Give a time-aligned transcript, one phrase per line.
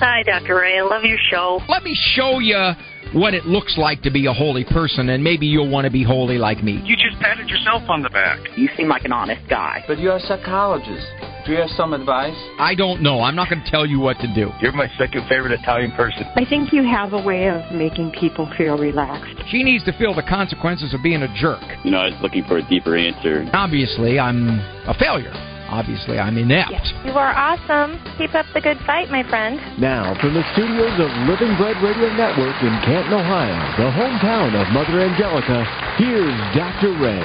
[0.00, 0.54] Hi, Dr.
[0.54, 0.78] Ray.
[0.78, 1.60] I love your show.
[1.68, 2.70] Let me show you
[3.14, 6.04] what it looks like to be a holy person, and maybe you'll want to be
[6.04, 6.80] holy like me.
[6.84, 8.38] You just patted yourself on the back.
[8.56, 9.82] You seem like an honest guy.
[9.88, 11.04] But you're a psychologist.
[11.46, 12.36] Do you have some advice?
[12.60, 13.22] I don't know.
[13.22, 14.50] I'm not going to tell you what to do.
[14.60, 16.22] You're my second favorite Italian person.
[16.36, 19.48] I think you have a way of making people feel relaxed.
[19.50, 21.62] She needs to feel the consequences of being a jerk.
[21.82, 23.50] You know, I was looking for a deeper answer.
[23.52, 25.32] Obviously, I'm a failure.
[25.68, 26.72] Obviously, I'm inept.
[27.04, 28.00] You are awesome.
[28.16, 29.60] Keep up the good fight, my friend.
[29.78, 34.72] Now, from the studios of Living Bread Radio Network in Canton, Ohio, the hometown of
[34.72, 35.64] Mother Angelica,
[35.98, 36.96] here's Dr.
[36.98, 37.20] Ray.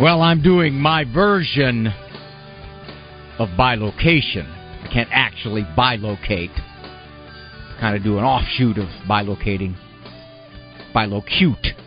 [0.00, 1.88] Well, I'm doing my version
[3.38, 4.48] of bilocation.
[4.82, 6.54] I can't actually bilocate.
[7.78, 9.76] Kind of do an offshoot of bilocating.
[10.94, 11.83] Bilocute.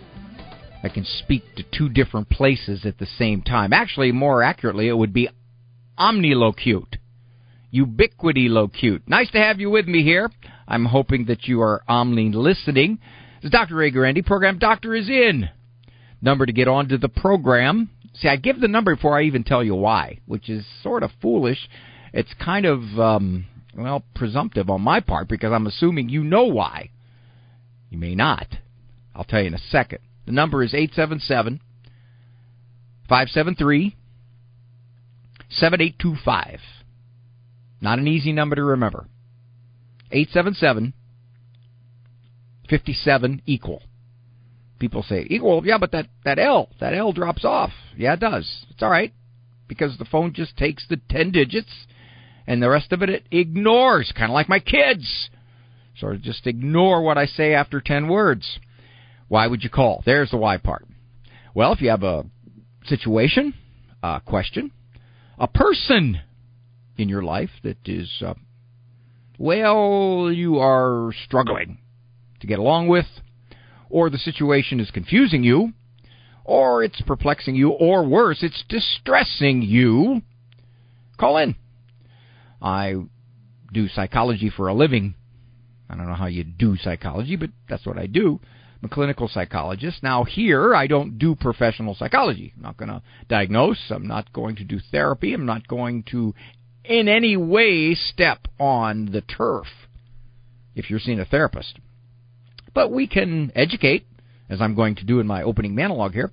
[0.84, 3.74] I can speak to two different places at the same time.
[3.74, 5.30] Actually, more accurately, it would be
[5.98, 6.98] omnilocute.
[7.72, 9.02] Ubiquity locute.
[9.08, 10.30] Nice to have you with me here.
[10.68, 13.00] I'm hoping that you are omni listening.
[13.42, 13.76] This is Dr.
[13.76, 14.26] Ray Guarendi.
[14.26, 15.50] Program Doctor is in.
[16.22, 17.90] Number to get onto the program.
[18.14, 21.12] See, I give the number before I even tell you why, which is sort of
[21.22, 21.70] foolish.
[22.14, 26.90] It's kind of, um, well, presumptive on my part because I'm assuming you know why.
[27.90, 28.48] You may not.
[29.16, 30.00] I'll tell you in a second.
[30.28, 31.62] The number is 877
[33.08, 33.96] 573
[35.50, 36.60] 7825.
[37.80, 39.08] Not an easy number to remember.
[40.12, 40.94] 877
[42.70, 43.82] 57 equal.
[44.80, 47.72] People say equal, yeah, but that, that L, that L drops off.
[47.96, 48.66] Yeah, it does.
[48.70, 49.14] It's all right
[49.68, 51.72] because the phone just takes the 10 digits
[52.46, 55.30] and the rest of it it ignores, kind of like my kids.
[55.98, 58.60] Sort of just ignore what I say after 10 words.
[59.28, 60.04] Why would you call?
[60.06, 60.86] There's the why part.
[61.54, 62.26] Well, if you have a
[62.86, 63.54] situation,
[64.02, 64.72] a question,
[65.38, 66.22] a person
[66.98, 68.34] in your life that is, uh,
[69.38, 71.80] well, you are struggling
[72.40, 73.06] to get along with,
[73.90, 75.74] or the situation is confusing you,
[76.44, 80.22] or it's perplexing you, or worse, it's distressing you,
[81.18, 81.56] call in.
[82.62, 82.96] I
[83.74, 85.16] do psychology for a living.
[85.90, 88.40] I don't know how you do psychology, but that's what I do.
[88.82, 90.04] I'm a clinical psychologist.
[90.04, 92.54] Now, here, I don't do professional psychology.
[92.56, 93.82] I'm not going to diagnose.
[93.90, 95.34] I'm not going to do therapy.
[95.34, 96.36] I'm not going to,
[96.84, 99.66] in any way, step on the turf
[100.76, 101.80] if you're seeing a therapist.
[102.74, 104.06] But we can educate,
[104.48, 106.32] as I'm going to do in my opening monologue here,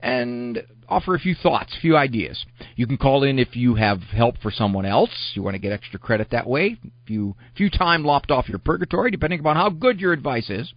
[0.00, 2.44] and offer a few thoughts, a few ideas.
[2.74, 5.32] You can call in if you have help for someone else.
[5.34, 6.76] You want to get extra credit that way.
[6.84, 10.72] A few, few time lopped off your purgatory, depending upon how good your advice is.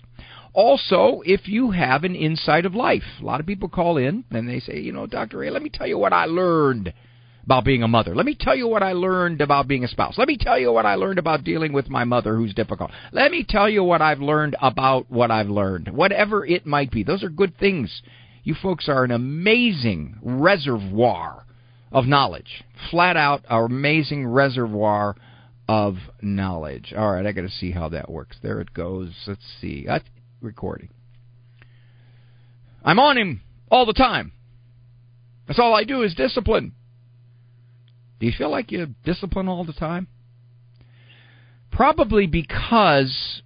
[0.57, 4.49] Also, if you have an insight of life, a lot of people call in and
[4.49, 5.37] they say, you know, Dr.
[5.37, 6.95] Ray, let me tell you what I learned
[7.43, 8.15] about being a mother.
[8.15, 10.17] Let me tell you what I learned about being a spouse.
[10.17, 12.89] Let me tell you what I learned about dealing with my mother who's difficult.
[13.11, 15.89] Let me tell you what I've learned about what I've learned.
[15.89, 17.03] Whatever it might be.
[17.03, 18.01] Those are good things.
[18.43, 21.45] You folks are an amazing reservoir
[21.91, 22.63] of knowledge.
[22.89, 25.15] Flat out, our amazing reservoir
[25.69, 26.95] of knowledge.
[26.97, 28.37] All right, I got to see how that works.
[28.41, 29.13] There it goes.
[29.27, 29.85] Let's see.
[30.41, 30.89] Recording.
[32.83, 34.31] I'm on him all the time.
[35.47, 36.73] That's all I do is discipline.
[38.19, 40.07] Do you feel like you discipline all the time?
[41.71, 43.41] Probably because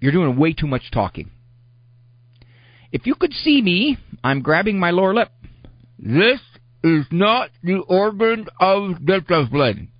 [0.00, 1.30] you're doing way too much talking.
[2.92, 5.30] If you could see me, I'm grabbing my lower lip.
[5.98, 6.40] This
[6.82, 9.90] is not the organ of discipline.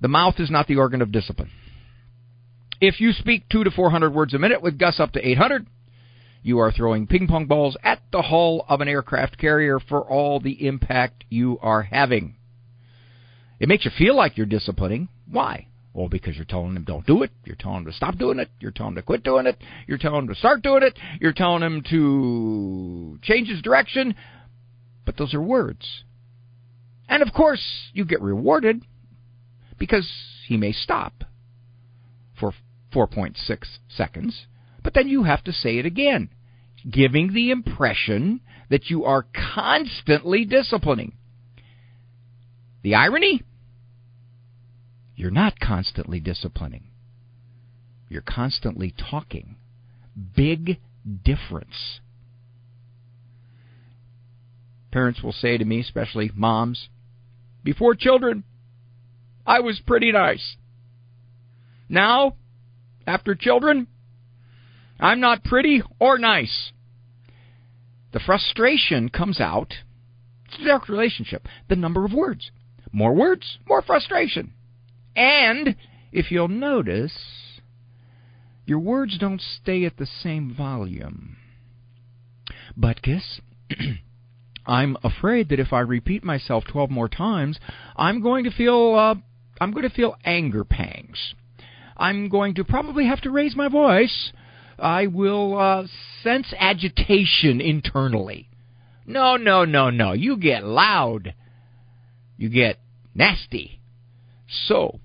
[0.00, 1.50] The mouth is not the organ of discipline.
[2.80, 5.66] If you speak two to four hundred words a minute with Gus up to 800,
[6.42, 10.40] you are throwing ping pong balls at the hull of an aircraft carrier for all
[10.40, 12.36] the impact you are having.
[13.58, 15.08] It makes you feel like you're disciplining.
[15.30, 15.66] Why?
[15.92, 17.30] Well, because you're telling him don't do it.
[17.44, 18.48] You're telling him to stop doing it.
[18.60, 19.58] You're telling him to quit doing it.
[19.86, 20.98] You're telling him to start doing it.
[21.20, 24.14] You're telling him to change his direction.
[25.04, 26.04] But those are words.
[27.10, 28.82] And of course, you get rewarded
[29.78, 30.08] because
[30.46, 31.24] he may stop
[32.92, 33.36] 4.6
[33.88, 34.46] seconds,
[34.82, 36.30] but then you have to say it again,
[36.88, 38.40] giving the impression
[38.70, 41.12] that you are constantly disciplining.
[42.82, 43.42] The irony?
[45.14, 46.84] You're not constantly disciplining.
[48.08, 49.56] You're constantly talking.
[50.34, 50.80] Big
[51.24, 52.00] difference.
[54.90, 56.88] Parents will say to me, especially moms,
[57.62, 58.44] before children,
[59.46, 60.56] I was pretty nice.
[61.88, 62.34] Now,
[63.10, 63.88] after children,
[65.00, 66.70] I'm not pretty or nice.
[68.12, 69.74] The frustration comes out.
[70.46, 71.48] It's direct relationship.
[71.68, 72.50] The number of words.
[72.92, 74.52] More words, more frustration.
[75.16, 75.76] And
[76.12, 77.16] if you'll notice,
[78.64, 81.36] your words don't stay at the same volume.
[82.78, 83.40] Butkus,
[84.66, 87.58] I'm afraid that if I repeat myself 12 more times,
[87.96, 89.14] I'm going to feel uh,
[89.60, 91.34] I'm going to feel anger pangs.
[92.00, 94.32] I'm going to probably have to raise my voice.
[94.78, 95.86] I will uh,
[96.22, 98.48] sense agitation internally.
[99.04, 100.12] No, no, no, no.
[100.12, 101.34] You get loud.
[102.38, 102.80] You get
[103.14, 103.82] nasty.
[104.48, 105.00] So,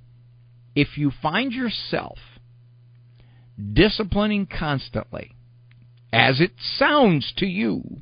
[0.73, 2.17] if you find yourself
[3.73, 5.35] disciplining constantly,
[6.13, 8.01] as it sounds to you,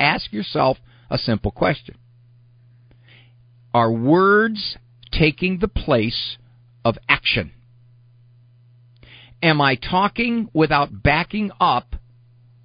[0.00, 0.78] ask yourself
[1.10, 1.96] a simple question
[3.74, 4.78] Are words
[5.12, 6.38] taking the place
[6.82, 7.52] of action?
[9.42, 11.96] Am I talking without backing up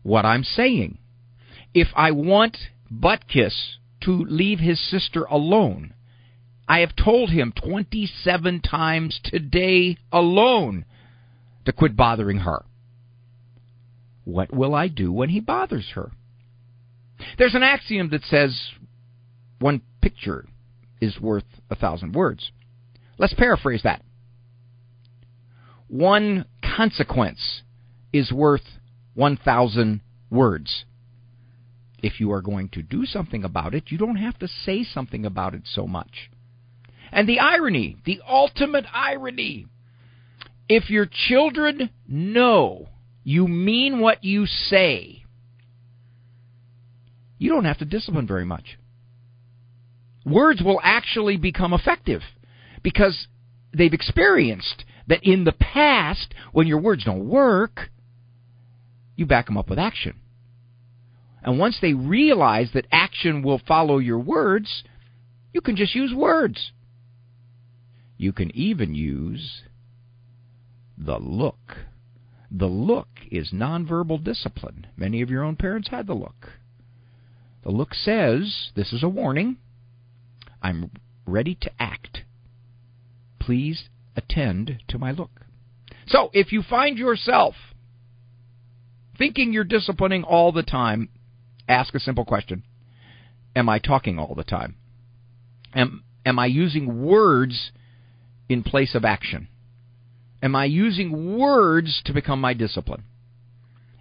[0.04, 0.98] what I'm saying?
[1.74, 2.58] If I want
[2.92, 5.94] Butkus to leave his sister alone,
[6.68, 10.86] I have told him 27 times today alone
[11.66, 12.66] to quit bothering her.
[14.24, 16.12] What will I do when he bothers her?
[17.38, 18.60] There's an axiom that says
[19.60, 20.46] one picture
[21.00, 22.52] is worth a thousand words.
[23.18, 24.02] Let's paraphrase that.
[25.88, 26.46] One
[26.76, 27.62] consequence
[28.14, 28.80] is worth
[29.14, 30.86] 1,000 words.
[32.02, 35.26] If you are going to do something about it, you don't have to say something
[35.26, 36.32] about it so much.
[37.12, 39.68] And the irony, the ultimate irony,
[40.70, 42.88] if your children know
[43.24, 45.24] you mean what you say,
[47.38, 48.78] you don't have to discipline very much.
[50.26, 52.22] Words will actually become effective
[52.84, 53.28] because
[53.74, 57.90] they've experienced that in the past, when your words don't work,
[59.18, 60.16] you back them up with action.
[61.44, 64.86] And once they realize that action will follow your words,
[65.54, 66.72] you can just use words.
[68.16, 69.64] You can even use
[70.98, 71.76] the look.
[72.50, 74.88] The look is nonverbal discipline.
[74.96, 76.52] Many of your own parents had the look.
[77.64, 79.58] The look says, This is a warning.
[80.62, 80.90] I'm
[81.26, 82.22] ready to act.
[83.42, 83.90] Please
[84.22, 85.42] attend to my look.
[86.08, 87.56] So, if you find yourself
[89.18, 91.10] thinking you're disciplining all the time,
[91.68, 92.64] ask a simple question
[93.56, 94.76] Am I talking all the time?
[95.74, 97.72] Am, am I using words
[98.50, 99.48] in place of action?
[100.42, 103.04] Am I using words to become my discipline?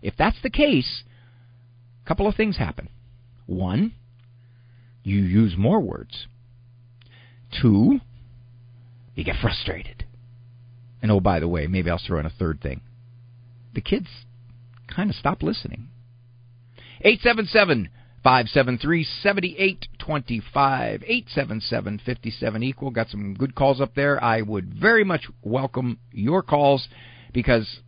[0.02, 1.05] If that's the case,
[2.05, 2.88] a couple of things happen.
[3.46, 3.93] One,
[5.02, 6.26] you use more words.
[7.61, 8.00] Two,
[9.14, 10.00] you get frustrated.
[11.02, 12.82] And oh, by the way, maybe I'll throw in a third thing.
[13.75, 14.08] The kids
[14.94, 15.88] kind of stop listening.
[17.02, 17.88] 877
[18.23, 21.02] 573 7825.
[21.06, 22.91] 877 57 equal.
[22.91, 24.23] Got some good calls up there.
[24.23, 26.88] I would very much welcome your calls
[27.32, 27.81] because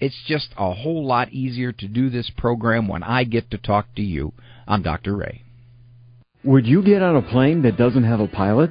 [0.00, 3.94] it's just a whole lot easier to do this program when I get to talk
[3.96, 4.32] to you.
[4.66, 5.16] I'm Dr.
[5.16, 5.42] Ray.
[6.44, 8.70] Would you get on a plane that doesn't have a pilot?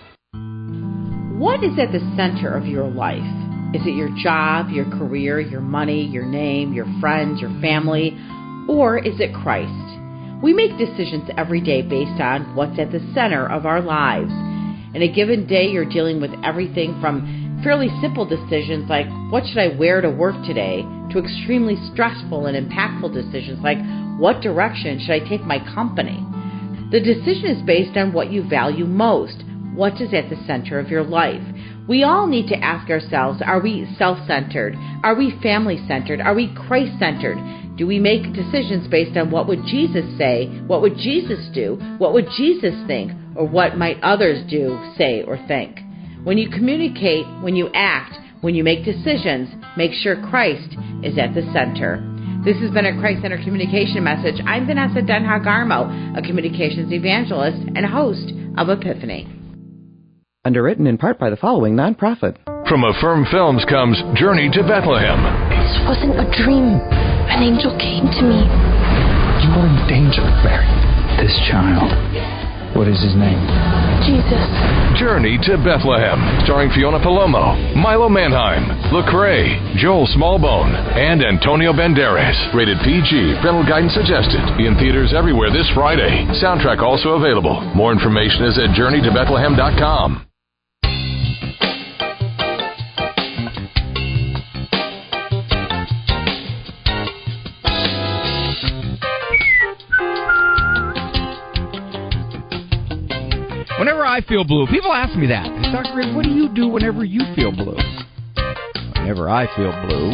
[1.41, 3.25] What is at the center of your life?
[3.73, 8.15] Is it your job, your career, your money, your name, your friends, your family,
[8.69, 9.73] or is it Christ?
[10.43, 14.29] We make decisions every day based on what's at the center of our lives.
[14.93, 17.25] In a given day, you're dealing with everything from
[17.63, 22.53] fairly simple decisions like what should I wear to work today to extremely stressful and
[22.53, 23.79] impactful decisions like
[24.19, 26.23] what direction should I take my company.
[26.91, 29.41] The decision is based on what you value most
[29.73, 31.41] what is at the center of your life.
[31.87, 34.75] We all need to ask ourselves are we self centered?
[35.03, 36.21] Are we family centered?
[36.21, 37.37] Are we Christ centered?
[37.77, 40.47] Do we make decisions based on what would Jesus say?
[40.67, 41.77] What would Jesus do?
[41.97, 43.11] What would Jesus think?
[43.35, 45.79] Or what might others do, say, or think?
[46.23, 51.33] When you communicate, when you act, when you make decisions, make sure Christ is at
[51.33, 52.07] the center.
[52.43, 54.41] This has been a Christ Center communication message.
[54.45, 59.40] I'm Vanessa Denha Garmo, a communications evangelist and host of Epiphany.
[60.43, 62.33] Underwritten in part by the following nonprofit.
[62.65, 65.21] From Affirm Films comes Journey to Bethlehem.
[65.53, 66.81] This wasn't a dream.
[67.29, 68.41] An angel came to me.
[69.45, 70.65] You are in danger, Mary.
[71.21, 71.93] This child
[72.73, 73.37] What is his name?
[74.01, 74.41] Jesus.
[74.97, 76.17] Journey to Bethlehem,
[76.49, 82.33] starring Fiona Palomo, Milo Manheim, Lecrae, Joel Smallbone, and Antonio Banderas.
[82.57, 83.37] Rated PG.
[83.45, 84.41] Parental guidance suggested.
[84.57, 86.25] In theaters everywhere this Friday.
[86.41, 87.61] Soundtrack also available.
[87.77, 90.30] More information is at journeytobethlehem.com.
[104.21, 105.45] I feel blue, people ask me that.
[105.45, 105.95] Say, Dr.
[105.95, 107.75] Rick, what do you do whenever you feel blue?
[108.95, 110.11] Whenever I feel blue,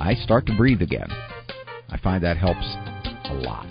[0.00, 1.08] I start to breathe again.
[1.88, 2.66] I find that helps
[3.26, 3.68] a lot.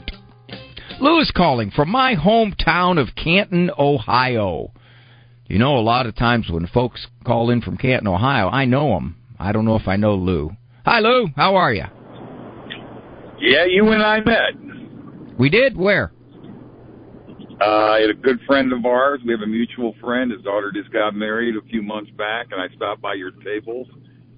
[1.02, 4.72] Lou is calling from my hometown of Canton, Ohio.
[5.48, 8.94] You know, a lot of times when folks call in from Canton, Ohio, I know
[8.94, 9.18] them.
[9.38, 10.52] I don't know if I know Lou.
[10.86, 11.28] Hi, Lou.
[11.36, 11.84] How are you?
[13.38, 15.38] Yeah, you and I met.
[15.38, 15.76] We did?
[15.76, 16.14] Where?
[17.62, 19.22] Uh, I had a good friend of ours.
[19.26, 20.32] We have a mutual friend.
[20.32, 23.88] His daughter just got married a few months back, and I stopped by your tables.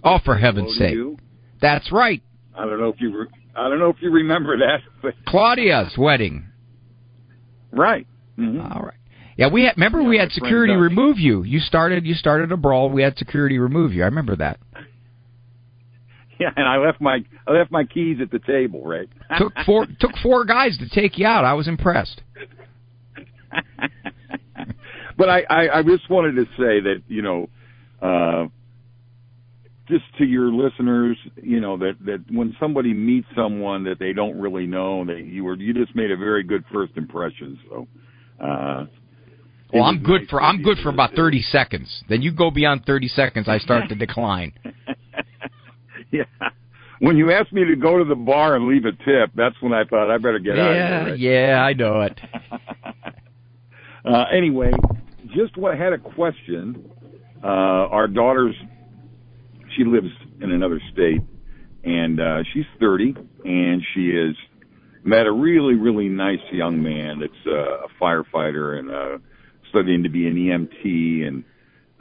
[0.04, 0.94] Oh, for heaven's sake!
[0.94, 1.18] You.
[1.60, 2.22] That's right.
[2.56, 3.22] I don't know if you.
[3.22, 4.82] Re- I don't know if you remember that.
[5.02, 6.48] But Claudia's wedding.
[7.72, 8.08] Right.
[8.38, 8.62] Mm-hmm.
[8.72, 8.94] All right.
[9.36, 9.76] Yeah, we had.
[9.78, 11.44] Remember, Yeah, we had security remove you.
[11.44, 12.06] You started.
[12.06, 12.90] You started a brawl.
[12.90, 14.04] We had security remove you.
[14.04, 14.60] I remember that.
[16.40, 18.84] Yeah, and I left my I left my keys at the table.
[18.86, 19.10] Right.
[19.40, 19.88] took four.
[20.00, 21.46] took four guys to take you out.
[21.46, 22.22] I was impressed.
[25.18, 27.50] But I, I, I just wanted to say that you know,
[28.02, 28.48] uh,
[29.88, 34.40] just to your listeners, you know that that when somebody meets someone that they don't
[34.40, 37.60] really know, that you were you just made a very good first impression.
[37.70, 37.88] So,
[38.44, 38.86] uh,
[39.74, 42.04] Well, I'm good nice for I'm good for about thirty seconds.
[42.10, 44.54] Then you go beyond thirty seconds, I start to decline.
[46.12, 46.24] yeah.
[47.00, 49.72] When you asked me to go to the bar and leave a tip, that's when
[49.72, 51.20] I thought I better get out of yeah, right?
[51.20, 52.20] yeah, I know it.
[54.06, 54.72] Uh, anyway,
[55.36, 56.90] just what had a question.
[57.44, 58.56] Uh, our daughter's,
[59.76, 60.10] she lives
[60.42, 61.22] in another state,
[61.84, 64.36] and uh, she's 30, and she has
[65.04, 69.18] met a really, really nice young man that's uh, a firefighter and uh,
[69.70, 71.44] studying to be an EMT, and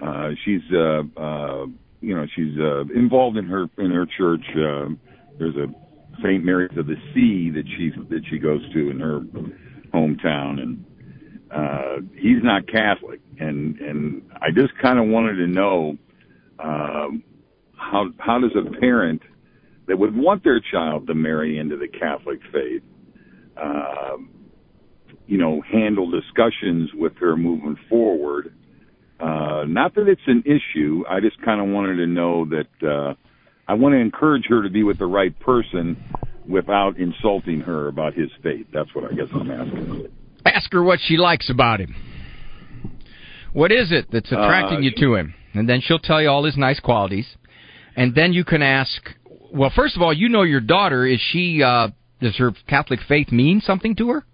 [0.03, 1.67] uh, she's, uh, uh,
[2.01, 4.45] you know, she's uh, involved in her in her church.
[4.51, 4.95] Uh,
[5.39, 5.67] there's a
[6.23, 6.45] St.
[6.45, 9.21] Mary's of the Sea that she that she goes to in her
[9.95, 10.85] hometown, and
[11.57, 15.97] uh, he's not Catholic, and and I just kind of wanted to know
[16.59, 17.23] um,
[17.75, 19.23] how how does a parent
[19.87, 22.83] that would want their child to marry into the Catholic faith,
[23.57, 24.31] um,
[25.27, 28.53] you know, handle discussions with her moving forward.
[29.19, 31.05] Uh, not that it's an issue.
[31.09, 33.15] I just kind of wanted to know that uh,
[33.67, 35.97] I want to encourage her to be with the right person
[36.47, 38.67] without insulting her about his faith.
[38.75, 40.13] That's what I guess I'm asking.
[40.47, 41.95] Ask her what she likes about him.
[43.53, 45.35] What is it that's attracting Uh, you to him?
[45.55, 47.27] And then she'll tell you all his nice qualities.
[47.97, 49.15] And then you can ask,
[49.53, 51.07] well, first of all, you know your daughter.
[51.07, 51.89] Is she, uh,
[52.21, 54.25] does her Catholic faith mean something to her?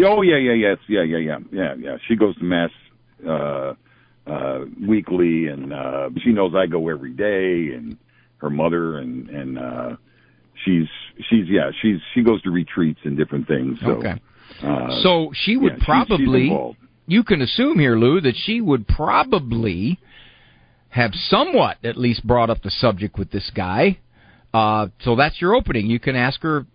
[0.00, 1.96] Oh yeah, yeah, yes, yeah, yeah, yeah, yeah, yeah.
[2.06, 2.70] She goes to mass
[3.26, 3.74] uh
[4.28, 7.96] uh weekly and uh she knows I go every day and
[8.36, 9.96] her mother and and uh
[10.64, 10.86] she's
[11.28, 13.78] she's yeah, she's she goes to retreats and different things.
[13.80, 14.20] So Okay.
[14.62, 16.78] Uh So she would yeah, probably, involved.
[17.06, 19.98] you can assume here, Lou, that she would probably
[20.90, 23.98] have somewhat at least brought up the subject with this guy.
[24.52, 25.86] Uh, so that's your opening.
[25.86, 26.66] You can ask her.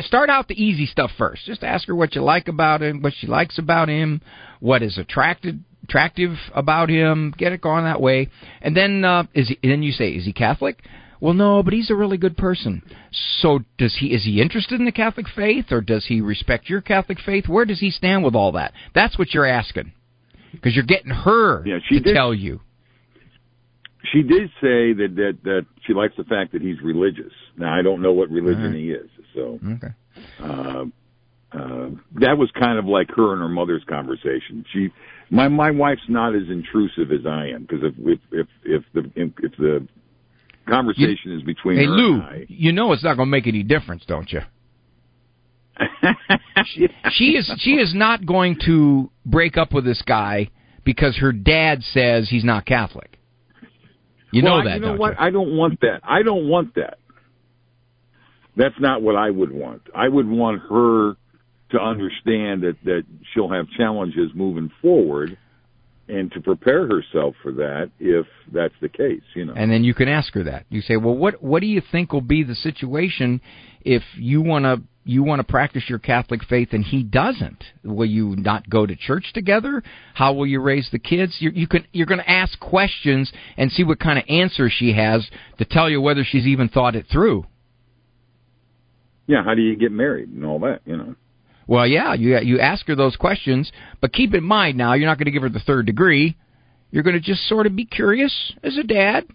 [0.00, 1.44] Start out the easy stuff first.
[1.44, 4.20] Just ask her what you like about him, what she likes about him,
[4.58, 7.32] what is attracted attractive about him.
[7.36, 8.28] Get it going that way,
[8.60, 10.82] and then uh, is he, then you say, is he Catholic?
[11.20, 12.82] Well, no, but he's a really good person.
[13.40, 14.14] So does he?
[14.14, 17.48] Is he interested in the Catholic faith, or does he respect your Catholic faith?
[17.48, 18.72] Where does he stand with all that?
[18.94, 19.92] That's what you're asking,
[20.52, 22.60] because you're getting her Yeah, she to did- tell you.
[24.12, 27.32] She did say that that that she likes the fact that he's religious.
[27.56, 28.74] Now I don't know what religion right.
[28.74, 29.10] he is.
[29.34, 29.88] So Okay.
[30.40, 30.84] uh,
[31.52, 34.64] uh, that was kind of like her and her mother's conversation.
[34.72, 34.90] She,
[35.30, 39.32] my my wife's not as intrusive as I am because if if if if the
[39.44, 39.86] if the
[40.68, 43.46] conversation is between Hey her Lou, and I, you know it's not going to make
[43.46, 44.40] any difference, don't you?
[47.12, 50.50] she is she is not going to break up with this guy
[50.84, 53.18] because her dad says he's not Catholic.
[54.32, 55.12] You Well, know that, You know don't what?
[55.12, 55.16] you?
[55.20, 56.00] I don't want that.
[56.04, 56.98] I don't want that.
[58.56, 59.82] That's not what I would want.
[59.94, 61.14] I would want her
[61.70, 65.38] to understand that that she'll have challenges moving forward,
[66.08, 69.22] and to prepare herself for that if that's the case.
[69.34, 69.54] You know.
[69.54, 70.66] And then you can ask her that.
[70.68, 73.40] You say, "Well, what what do you think will be the situation
[73.82, 77.64] if you want to you want to practice your Catholic faith and he doesn't?
[77.82, 79.82] Will you not go to church together?
[80.12, 81.34] How will you raise the kids?
[81.38, 84.92] You're, you can, you're going to ask questions and see what kind of answer she
[84.92, 87.46] has to tell you whether she's even thought it through.
[89.26, 91.14] Yeah, how do you get married and all that, you know?
[91.68, 93.70] Well, yeah, you you ask her those questions,
[94.00, 96.36] but keep in mind now you're not going to give her the third degree.
[96.90, 99.26] You're going to just sort of be curious as a dad,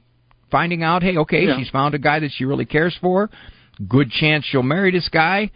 [0.50, 1.58] finding out, hey, okay, yeah.
[1.58, 3.30] she's found a guy that she really cares for.
[3.88, 5.52] Good chance she'll marry this guy.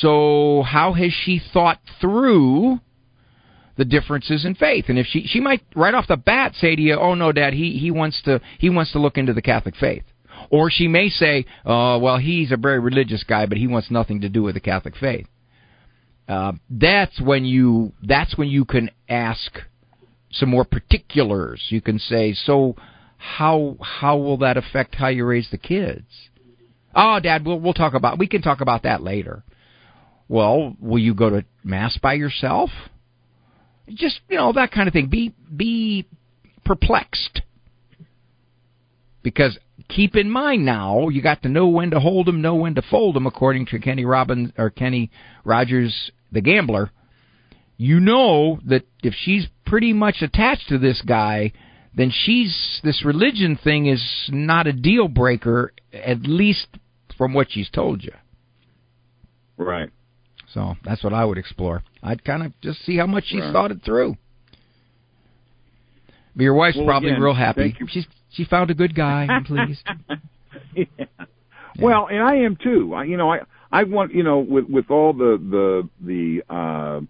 [0.00, 2.80] So, how has she thought through
[3.76, 4.86] the differences in faith?
[4.88, 7.54] And if she she might right off the bat say to you, "Oh no, Dad,
[7.54, 10.04] he he wants to he wants to look into the Catholic faith."
[10.50, 14.22] Or she may say, "Oh, well, he's a very religious guy, but he wants nothing
[14.22, 15.28] to do with the Catholic faith."
[16.28, 19.60] Uh, that's when you that's when you can ask
[20.30, 21.62] some more particulars.
[21.70, 22.76] You can say, so
[23.16, 26.06] how how will that affect how you raise the kids?
[26.94, 29.42] Oh, Dad, we'll we'll talk about we can talk about that later.
[30.28, 32.70] Well, will you go to mass by yourself?
[33.88, 35.08] Just you know that kind of thing.
[35.08, 36.06] Be be
[36.66, 37.40] perplexed
[39.22, 39.58] because
[39.88, 42.82] keep in mind now you got to know when to hold them, know when to
[42.82, 45.10] fold them, according to Kenny Robbins or Kenny
[45.44, 46.90] Rogers the gambler,
[47.76, 51.52] you know that if she's pretty much attached to this guy,
[51.94, 56.66] then she's this religion thing is not a deal breaker, at least
[57.16, 58.12] from what she's told you.
[59.56, 59.90] Right.
[60.52, 61.82] So that's what I would explore.
[62.02, 63.52] I'd kind of just see how much she's right.
[63.52, 64.16] thought it through.
[66.34, 67.76] But your wife's well, probably again, real happy.
[67.88, 69.26] She's she found a good guy.
[69.30, 69.82] I'm pleased.
[70.74, 70.84] yeah.
[70.98, 71.06] yeah.
[71.80, 72.94] Well, and I am too.
[72.94, 77.00] I, you know, I I want you know with with all the the the uh,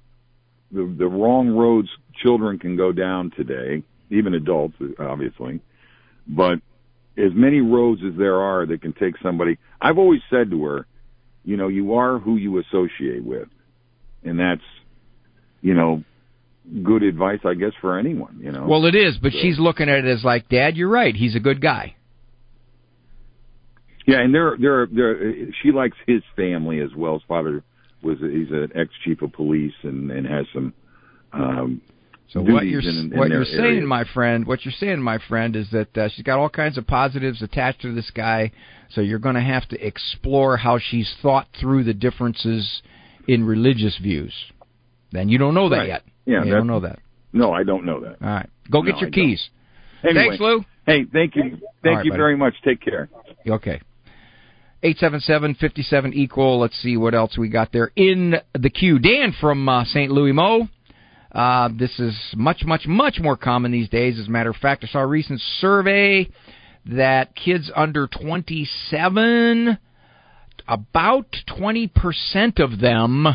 [0.72, 1.88] the the wrong roads
[2.22, 5.60] children can go down today, even adults obviously,
[6.26, 6.60] but
[7.16, 9.58] as many roads as there are that can take somebody.
[9.80, 10.86] I've always said to her,
[11.44, 13.48] you know, you are who you associate with,
[14.24, 14.62] and that's
[15.60, 16.02] you know
[16.82, 18.40] good advice, I guess, for anyone.
[18.42, 18.66] You know.
[18.66, 19.38] Well, it is, but so.
[19.40, 21.14] she's looking at it as like, Dad, you're right.
[21.14, 21.94] He's a good guy.
[24.08, 27.12] Yeah, and they're they're they're she likes his family as well.
[27.14, 27.62] His father
[28.02, 30.72] was he's an ex chief of police and and has some.
[31.34, 31.82] Um,
[32.28, 33.56] so what you're in, in what you're area.
[33.58, 36.78] saying, my friend, what you're saying, my friend, is that uh, she's got all kinds
[36.78, 38.50] of positives attached to this guy.
[38.90, 42.80] So you're going to have to explore how she's thought through the differences
[43.26, 44.32] in religious views.
[45.12, 45.88] Then you don't know that right.
[45.88, 46.02] yet.
[46.24, 46.98] Yeah, you don't know that.
[47.34, 48.22] No, I don't know that.
[48.22, 49.50] All right, go get your I keys.
[50.02, 50.64] Anyway, Thanks, Lou.
[50.86, 52.18] Hey, thank you, thank right, you buddy.
[52.18, 52.54] very much.
[52.64, 53.10] Take care.
[53.46, 53.80] Okay.
[54.82, 56.60] 877-57 equal.
[56.60, 58.98] Let's see what else we got there in the queue.
[58.98, 60.10] Dan from uh, St.
[60.10, 60.68] Louis Mo.
[61.32, 64.18] Uh, this is much, much, much more common these days.
[64.18, 66.30] As a matter of fact, I saw a recent survey
[66.86, 69.78] that kids under 27,
[70.66, 73.26] about 20% of them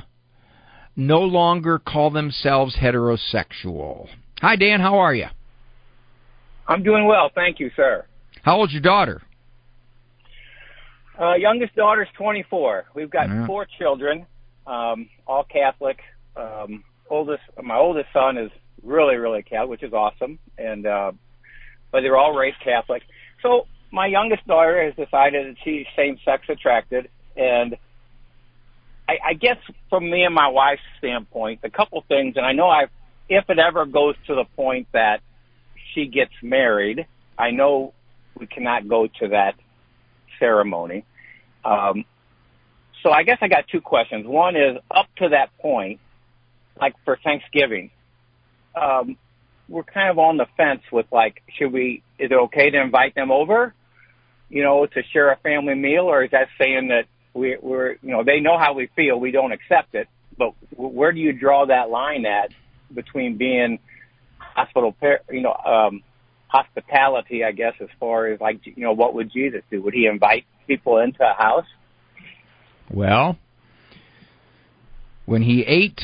[0.95, 4.08] no longer call themselves heterosexual.
[4.41, 4.79] Hi, Dan.
[4.79, 5.27] How are you?
[6.67, 7.29] I'm doing well.
[7.34, 8.06] Thank you, sir.
[8.41, 9.21] How old's your daughter?
[11.19, 12.86] Uh, youngest daughter's 24.
[12.95, 13.45] We've got Yeah.
[13.45, 14.26] four children,
[14.65, 15.99] um, all Catholic.
[16.36, 21.12] Um, oldest, my oldest son is really, really Catholic, which is awesome, and uh,
[21.91, 23.04] but they're all raised Catholic.
[23.41, 27.78] So my youngest daughter has decided that she's same-sex attracted, and
[29.08, 29.58] I, I guess
[29.89, 32.86] from me and my wife's standpoint, a couple things, and I know I,
[33.30, 35.21] if it ever goes to the point that
[35.93, 37.06] she gets married,
[37.38, 37.93] I know
[38.36, 39.54] we cannot go to that
[40.39, 41.06] ceremony.
[41.65, 42.06] Um,
[43.02, 44.26] so I guess I got two questions.
[44.26, 46.00] One is up to that point,
[46.80, 47.91] like for Thanksgiving,
[48.80, 49.17] um,
[49.69, 52.04] we're kind of on the fence with like, should we?
[52.19, 53.74] Is it okay to invite them over?
[54.50, 58.12] You know, to share a family meal, or is that saying that we, we're, you
[58.12, 60.08] know, they know how we feel, we don't accept it.
[60.38, 62.52] But where do you draw that line at
[62.93, 63.80] between being
[64.38, 64.96] hospital,
[65.32, 66.04] you know, um,
[66.54, 69.82] hospitality, I guess, as far as like, you know, what would Jesus do?
[69.82, 71.66] Would he invite people into a house?
[72.92, 73.38] Well,
[75.26, 76.00] when he ate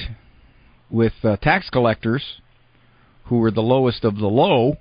[0.89, 2.23] with uh, tax collectors,
[3.25, 4.77] who were the lowest of the low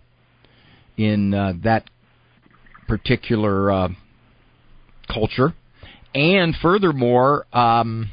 [0.97, 1.85] in uh, that
[2.87, 3.89] particular uh,
[5.13, 5.53] culture,
[6.15, 8.11] and furthermore, um,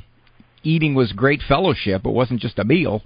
[0.62, 2.06] eating was great fellowship.
[2.06, 3.02] It wasn't just a meal.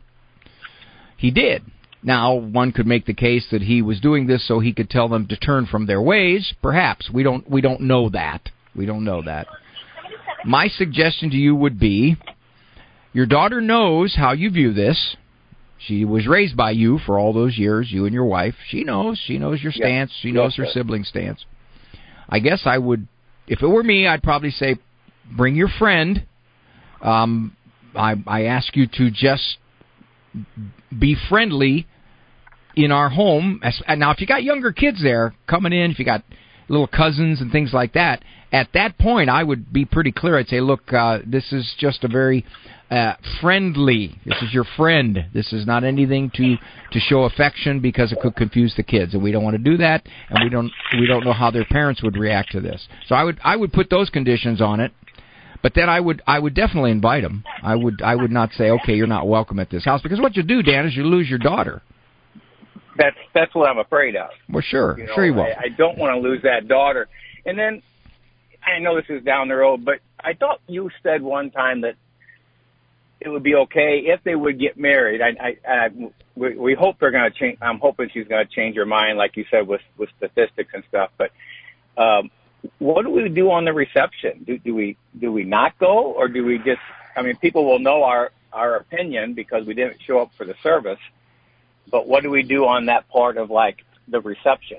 [1.18, 1.64] He did.
[2.02, 5.10] Now, one could make the case that he was doing this so he could tell
[5.10, 6.54] them to turn from their ways.
[6.62, 8.50] Perhaps we don't we don't know that.
[8.76, 9.48] We don't know that.
[10.46, 12.16] My suggestion to you would be
[13.12, 15.18] your daughter knows how you view this.
[15.78, 18.56] She was raised by you for all those years, you and your wife.
[18.70, 19.22] She knows.
[19.26, 20.12] She knows your stance.
[20.22, 21.44] She knows her sibling stance.
[22.30, 23.08] I guess I would
[23.48, 24.78] if it were me, I'd probably say
[25.36, 26.26] bring your friend
[27.02, 27.56] um,
[27.96, 29.58] I, I ask you to just
[30.98, 31.88] be friendly
[32.76, 33.62] in our home.
[33.88, 36.24] Now, if you got younger kids there coming in, if you got
[36.68, 40.38] little cousins and things like that, at that point, I would be pretty clear.
[40.38, 42.46] I'd say, look, uh, this is just a very
[42.89, 44.20] uh, friendly.
[44.26, 45.26] This is your friend.
[45.34, 46.56] This is not anything to
[46.92, 49.78] to show affection because it could confuse the kids, and we don't want to do
[49.78, 50.08] that.
[50.30, 52.88] And we don't we don't know how their parents would react to this.
[53.08, 54.92] So I would I would put those conditions on it.
[55.62, 57.43] But then I would I would definitely invite them.
[57.62, 60.36] I would I would not say okay you're not welcome at this house because what
[60.38, 61.82] you do Dan is you lose your daughter.
[62.98, 64.30] That's that's what I'm afraid of.
[64.50, 65.43] Well, sure, you know, sure you will.
[65.43, 67.08] I, I don't want to lose that daughter.
[67.45, 67.82] And then
[68.63, 71.95] I know this is down the road, but I thought you said one time that
[73.22, 75.22] it would be okay if they would get married.
[75.22, 75.89] I, I, I
[76.36, 77.58] we, we hope they're going to change.
[77.62, 80.84] I'm hoping she's going to change her mind, like you said, with with statistics and
[80.88, 81.12] stuff.
[81.17, 81.32] But
[82.02, 82.32] um,
[82.80, 84.43] what do we do on the reception?
[84.45, 86.82] Do, do we do we not go, or do we just?
[87.15, 90.56] I mean, people will know our our opinion because we didn't show up for the
[90.63, 91.00] service.
[91.91, 94.78] But what do we do on that part of like the reception?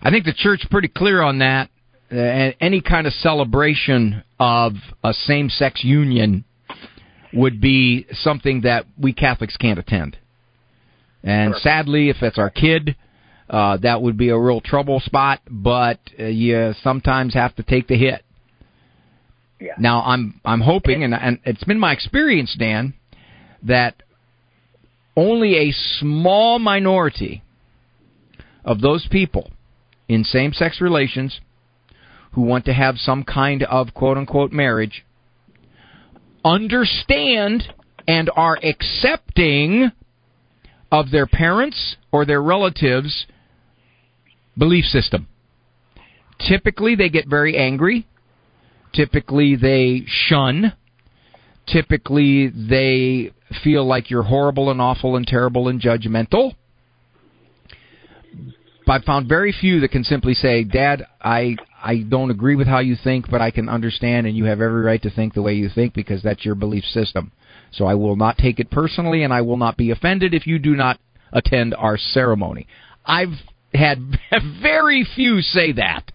[0.00, 1.70] I think the church pretty clear on that.
[2.10, 4.72] Uh, any kind of celebration of
[5.04, 6.44] a same-sex union
[7.34, 10.16] would be something that we Catholics can't attend.
[11.22, 11.60] And sure.
[11.60, 12.96] sadly, if it's our kid,
[13.48, 15.40] uh, that would be a real trouble spot.
[15.50, 18.24] But uh, you sometimes have to take the hit.
[19.60, 19.72] Yeah.
[19.78, 22.94] Now I'm I'm hoping, and and it's been my experience, Dan,
[23.64, 24.02] that
[25.16, 27.42] only a small minority
[28.64, 29.50] of those people
[30.08, 31.40] in same-sex relations
[32.32, 35.04] who want to have some kind of quote unquote marriage
[36.44, 37.64] understand
[38.06, 39.90] and are accepting
[40.90, 43.26] of their parents or their relatives'
[44.58, 45.28] belief system.
[46.46, 48.06] Typically, they get very angry.
[48.92, 50.72] Typically, they shun.
[51.66, 56.54] Typically, they feel like you're horrible and awful and terrible and judgmental.
[58.86, 62.66] But I've found very few that can simply say, "Dad, I I don't agree with
[62.66, 65.42] how you think, but I can understand, and you have every right to think the
[65.42, 67.32] way you think because that's your belief system.
[67.70, 70.58] So I will not take it personally, and I will not be offended if you
[70.58, 70.98] do not
[71.32, 72.66] attend our ceremony.
[73.04, 73.42] I've
[73.74, 73.98] had
[74.62, 76.10] very few say that,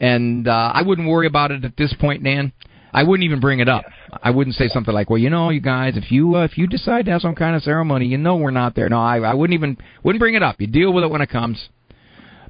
[0.00, 2.52] and uh, I wouldn't worry about it at this point, Nan.
[2.94, 3.84] I wouldn't even bring it up.
[4.22, 6.66] I wouldn't say something like, "Well, you know, you guys, if you uh, if you
[6.66, 9.34] decide to have some kind of ceremony, you know, we're not there." No, I, I
[9.34, 10.60] wouldn't even wouldn't bring it up.
[10.60, 11.68] You deal with it when it comes.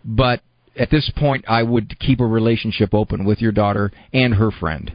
[0.05, 0.41] But
[0.77, 4.93] at this point, I would keep a relationship open with your daughter and her friend.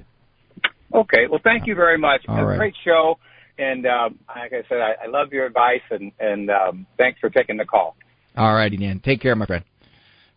[0.93, 1.27] Okay.
[1.29, 2.21] Well, thank you very much.
[2.27, 2.57] All right.
[2.57, 3.19] Great show.
[3.57, 7.29] And um, like I said, I, I love your advice, and, and um, thanks for
[7.29, 7.95] taking the call.
[8.37, 9.01] All righty, Dan.
[9.03, 9.63] Take care, my friend.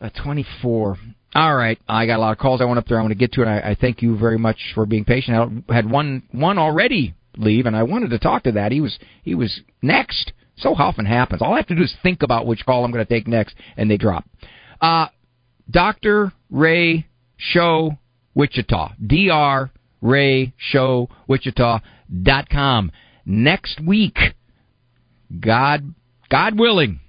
[0.01, 0.97] Uh, 24.
[1.35, 1.79] All right.
[1.87, 2.99] I got a lot of calls I went up there.
[2.99, 3.47] I want to get to it.
[3.47, 5.65] I, I thank you very much for being patient.
[5.69, 8.73] I had one one already leave, and I wanted to talk to that.
[8.73, 10.33] He was he was next.
[10.57, 11.41] So often happens.
[11.43, 13.55] All I have to do is think about which call I'm going to take next,
[13.77, 14.25] and they drop.
[14.81, 15.07] Uh,
[15.71, 16.33] Dr.
[16.51, 17.97] Ray Show
[18.35, 18.95] Wichita.
[19.07, 19.71] Dr.
[20.03, 22.93] Ray Show Wichita.com.
[23.25, 24.19] Next week,
[25.39, 25.95] God,
[26.29, 27.01] God willing,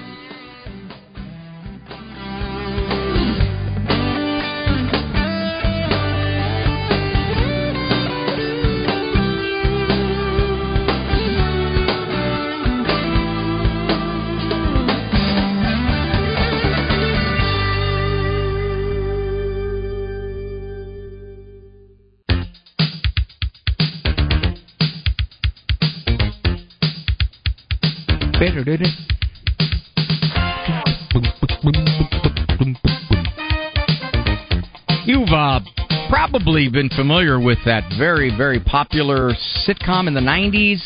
[36.74, 39.30] Been familiar with that very, very popular
[39.64, 40.82] sitcom in the 90s.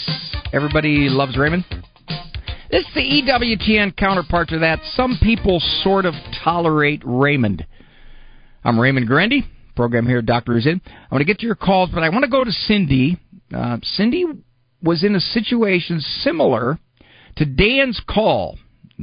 [0.51, 1.63] Everybody loves Raymond.
[2.69, 4.79] This is the EWTN counterpart to that.
[4.95, 7.65] Some people sort of tolerate Raymond.
[8.65, 9.43] I'm Raymond Guarendi.
[9.77, 10.81] Program here, Doctor is in.
[10.85, 13.17] I want to get to your calls, but I want to go to Cindy.
[13.55, 14.25] Uh, Cindy
[14.83, 16.79] was in a situation similar
[17.37, 18.57] to Dan's call.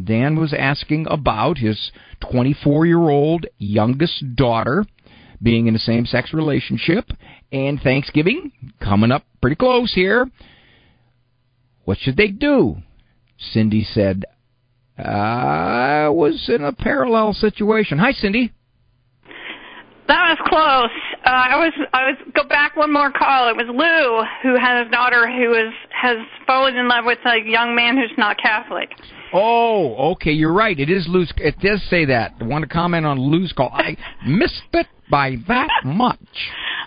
[0.04, 1.92] Dan was asking about his
[2.30, 4.84] 24 year old youngest daughter
[5.44, 7.04] being in a same sex relationship
[7.52, 10.28] and Thanksgiving coming up pretty close here.
[11.84, 12.78] What should they do?
[13.36, 14.24] Cindy said,
[14.98, 17.98] I was in a parallel situation.
[17.98, 18.52] Hi, Cindy.
[20.06, 20.90] That was close.
[21.24, 23.48] Uh, I was I was go back one more call.
[23.48, 27.40] It was Lou who has a daughter who is has fallen in love with a
[27.40, 28.90] young man who's not Catholic.
[29.36, 30.78] Oh, okay, you're right.
[30.78, 31.32] It is Lou's.
[31.38, 32.34] It does say that.
[32.40, 33.70] I want to comment on Lou's call.
[33.72, 36.18] I missed it by that much.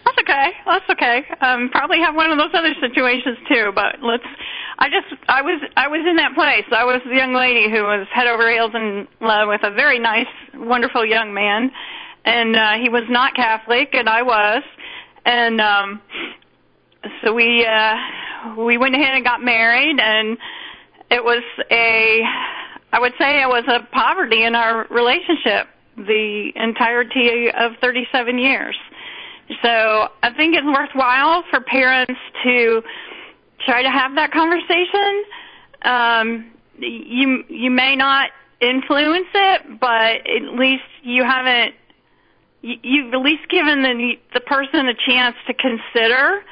[0.06, 0.52] That's okay.
[0.66, 1.26] That's okay.
[1.42, 3.74] Um, probably have one of those other situations too.
[3.76, 4.24] But let's.
[4.80, 5.22] I just.
[5.28, 5.62] I was.
[5.76, 6.64] I was in that place.
[6.72, 10.00] I was the young lady who was head over heels in love with a very
[10.00, 11.70] nice, wonderful young man,
[12.24, 14.64] and uh, he was not Catholic, and I was,
[15.26, 16.02] and um,
[17.22, 20.38] so we uh, we went ahead and got married, and
[21.10, 22.22] it was a.
[22.94, 25.68] I would say it was a poverty in our relationship
[25.98, 28.76] the entirety of 37 years.
[29.64, 32.84] So I think it's worthwhile for parents to
[33.66, 35.24] try to have that conversation.
[35.82, 38.30] Um, you you may not
[38.62, 41.76] influence it, but at least you haven't.
[42.62, 46.44] You, you've at least given the the person a chance to consider,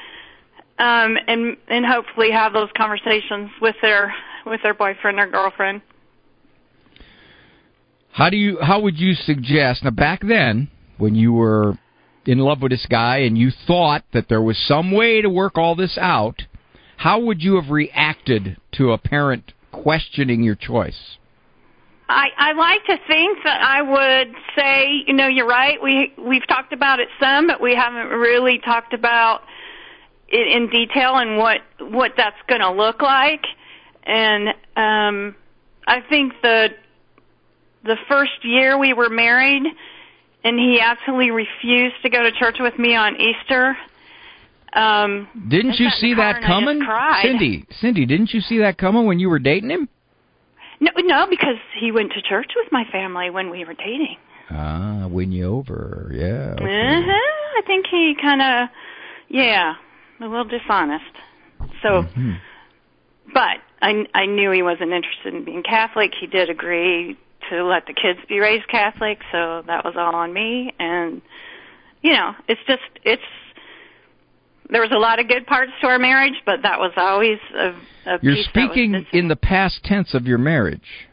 [0.80, 5.82] um, and and hopefully have those conversations with their with their boyfriend or girlfriend.
[8.12, 8.60] How do you?
[8.62, 9.84] How would you suggest?
[9.84, 11.78] Now, back then, when you were
[12.26, 15.58] in love with this guy and you thought that there was some way to work
[15.58, 16.44] all this out,
[16.98, 21.18] how would you have reacted to a parent questioning your choice?
[22.08, 25.82] I, I like to think that I would say, you know, you're right.
[25.82, 29.42] We we've talked about it some, but we haven't really talked about
[30.28, 33.42] it in detail and what what that's going to look like.
[34.06, 35.36] And um,
[35.88, 36.70] I think the
[37.84, 39.64] the first year we were married,
[40.44, 43.78] and he absolutely refused to go to church with me on Easter.
[44.74, 46.82] Um, didn't you see that coming,
[47.22, 47.66] Cindy?
[47.80, 49.88] Cindy, didn't you see that coming when you were dating him?
[50.82, 54.18] No, no, because he went to church with my family when we were dating.
[54.52, 56.54] Ah, win you over, yeah.
[56.54, 56.98] Okay.
[56.98, 57.58] Uh-huh.
[57.58, 58.70] I think he kind of,
[59.30, 59.76] yeah,
[60.20, 61.06] a little dishonest.
[61.82, 62.34] So, mm-hmm.
[63.34, 66.12] but I I knew he wasn't interested in being Catholic.
[66.20, 67.18] He did agree
[67.50, 70.74] to let the kids be raised Catholic, so that was all on me.
[70.80, 71.22] And
[72.02, 73.22] you know, it's just it's
[74.72, 77.76] there was a lot of good parts to our marriage, but that was always a.
[78.08, 81.08] a You're speaking in the past tense of your marriage.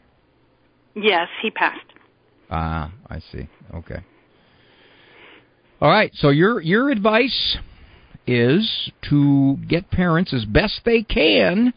[0.95, 1.79] Yes, he passed.
[2.49, 3.47] Ah, I see.
[3.75, 4.03] Okay.
[5.79, 6.11] All right.
[6.15, 7.57] So your your advice
[8.25, 11.73] is to get parents as best they can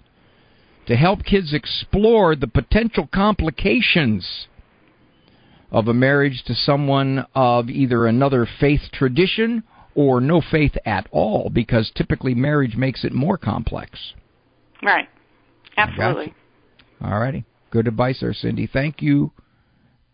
[0.87, 4.47] to help kids explore the potential complications
[5.71, 9.63] of a marriage to someone of either another faith tradition
[9.95, 14.13] or no faith at all, because typically marriage makes it more complex.
[14.83, 15.09] Right.
[15.77, 16.35] Absolutely.
[17.03, 17.45] All righty.
[17.71, 18.69] Good advice there, Cindy.
[18.71, 19.33] Thank you.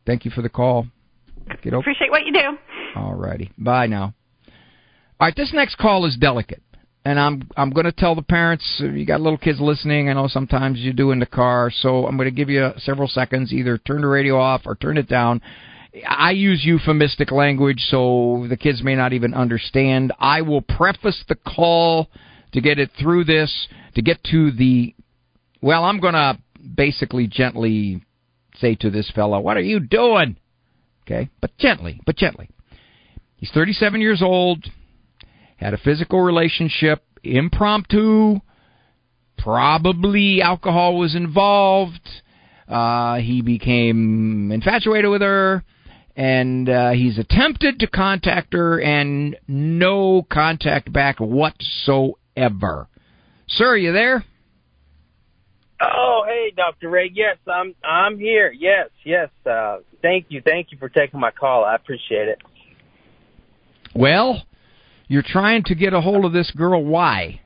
[0.07, 0.87] Thank you for the call.
[1.63, 1.81] Get over.
[1.81, 2.59] Appreciate what you do.
[2.97, 3.51] All righty.
[3.59, 4.15] Bye now.
[5.21, 6.63] All right, this next call is delicate.
[7.05, 10.09] And I'm I'm going to tell the parents if you got little kids listening.
[10.09, 13.09] I know sometimes you do in the car, so I'm going to give you several
[13.09, 13.53] seconds.
[13.53, 15.43] Either turn the radio off or turn it down.
[16.09, 20.13] I use euphemistic language, so the kids may not even understand.
[20.19, 22.09] I will preface the call
[22.53, 24.95] to get it through this, to get to the.
[25.61, 26.39] Well, I'm going to
[26.75, 28.03] basically gently
[28.59, 30.37] say to this fellow, What are you doing?
[31.05, 31.29] Okay?
[31.41, 32.49] But gently, but gently.
[33.37, 34.65] He's 37 years old,
[35.63, 38.41] had a physical relationship, impromptu,
[39.39, 42.09] probably alcohol was involved.
[42.69, 45.65] Uh, he became infatuated with her
[46.17, 52.89] and uh, he's attempted to contact her and no contact back whatsoever.
[53.49, 54.25] Sir, are you there?
[55.81, 56.91] Oh, hey, Dr.
[56.91, 57.11] Ray.
[57.13, 58.53] Yes, I'm I'm here.
[58.53, 59.31] Yes, yes.
[59.45, 60.41] Uh, thank you.
[60.41, 61.65] Thank you for taking my call.
[61.65, 62.39] I appreciate it.
[63.95, 64.43] Well,
[65.13, 66.83] you're trying to get a hold of this girl.
[66.83, 67.41] Why?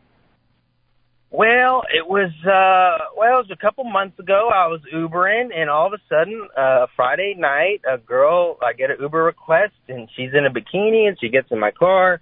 [1.31, 4.48] Well, it was uh well, it was a couple months ago.
[4.55, 8.90] I was Ubering and all of a sudden, uh Friday night, a girl I get
[8.90, 12.20] an Uber request and she's in a bikini and she gets in my car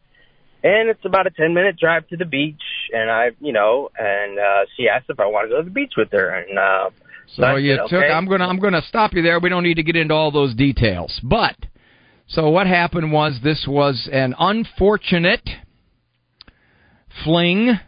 [0.65, 4.39] and it's about a 10 minute drive to the beach and I, you know, and
[4.39, 6.91] uh she asked if I want to go to the beach with her and uh
[7.37, 8.03] So you said, took.
[8.05, 8.13] okay.
[8.13, 8.47] I'm gonna.
[8.47, 9.39] I'm gonna stop you there.
[9.39, 11.21] We don't need to get into all those details.
[11.23, 11.57] But
[12.27, 15.49] so what happened was this was an unfortunate
[17.23, 17.79] fling.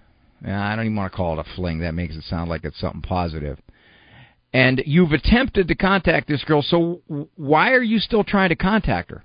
[0.46, 1.81] I don't even want to call it a fling.
[1.81, 3.59] That makes it sound like it's something positive.
[4.53, 6.62] And you've attempted to contact this girl.
[6.62, 7.01] So
[7.37, 9.25] why are you still trying to contact her?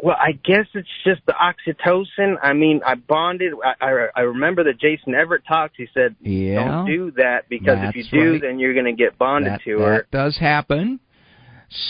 [0.00, 2.36] Well, I guess it's just the oxytocin.
[2.40, 3.52] I mean, I bonded.
[3.64, 5.74] I I, I remember that Jason Evert talks.
[5.76, 6.64] He said, Yeah.
[6.64, 8.40] "Don't do that because if you do, right.
[8.40, 11.00] then you're going to get bonded that, to her." that does happen.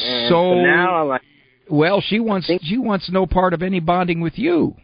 [0.02, 1.22] And so so now I'm like,
[1.70, 4.76] well, she wants she wants no part of any bonding with you.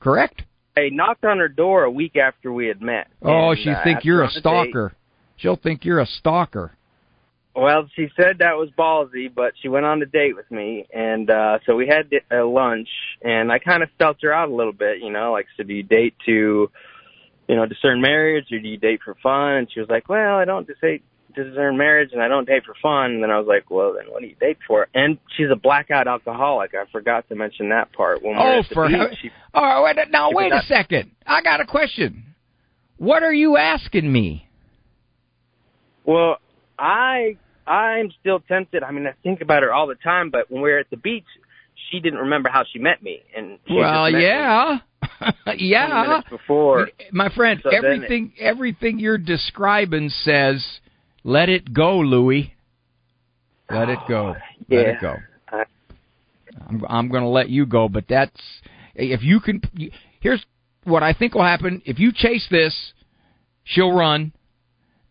[0.00, 0.42] Correct?
[0.76, 3.08] I knocked on her door a week after we had met.
[3.22, 4.94] Oh, she uh, think you're a stalker.
[5.36, 6.72] She'll think you're a stalker.
[7.54, 11.28] Well, she said that was ballsy, but she went on a date with me, and
[11.30, 12.88] uh so we had uh, lunch,
[13.22, 15.74] and I kind of felt her out a little bit, you know, like, so do
[15.74, 16.70] you date to,
[17.48, 19.54] you know, discern marriage, or do you date for fun?
[19.54, 21.02] And she was like, well, I don't just date
[21.34, 23.12] discern marriage, and I don't date for fun.
[23.12, 24.88] And then I was like, well, then what do you date for?
[24.94, 26.72] And she's a blackout alcoholic.
[26.74, 28.22] I forgot to mention that part.
[28.22, 31.10] When we Oh, for beach, heaven- she, All right, wait, now wait a second.
[31.26, 32.24] I got a question.
[32.96, 34.46] What are you asking me?
[36.04, 36.36] Well,
[36.78, 38.82] I I'm still tempted.
[38.82, 40.96] I mean, I think about her all the time, but when we were at the
[40.96, 41.24] beach,
[41.90, 44.78] she didn't remember how she met me, and she well, yeah,
[45.44, 46.20] 20 yeah.
[46.28, 46.88] before.
[47.12, 50.80] My friend, So everything everything you're describing says,
[51.24, 52.54] "Let it go, Louis.
[53.70, 54.34] Let it go.
[54.68, 54.92] Let yeah.
[54.92, 55.16] it go."
[56.68, 58.40] I'm I'm going to let you go, but that's
[58.94, 59.62] if you can.
[60.20, 60.44] Here's
[60.84, 62.92] what I think will happen: if you chase this,
[63.64, 64.32] she'll run,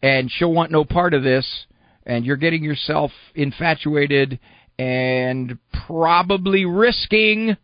[0.02, 1.66] and she'll want no part of this,
[2.06, 4.40] and you're getting yourself infatuated
[4.78, 7.58] and probably risking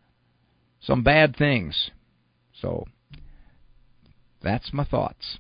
[0.82, 1.92] some bad things.
[2.62, 2.86] So
[4.44, 5.40] that's my thoughts.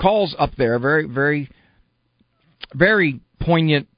[0.00, 1.50] calls up there, very, very,
[2.74, 3.88] very poignant,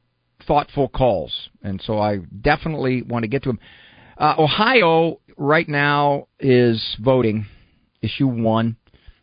[0.46, 3.60] thoughtful calls, and so I definitely want to get to them.
[4.18, 7.46] Uh, Ohio right now is voting
[8.02, 8.76] issue one.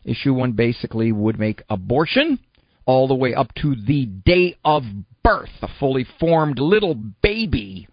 [0.04, 2.38] Issue one basically would make abortion
[2.86, 4.82] all the way up to the day of
[5.22, 7.86] birth, a fully formed little baby.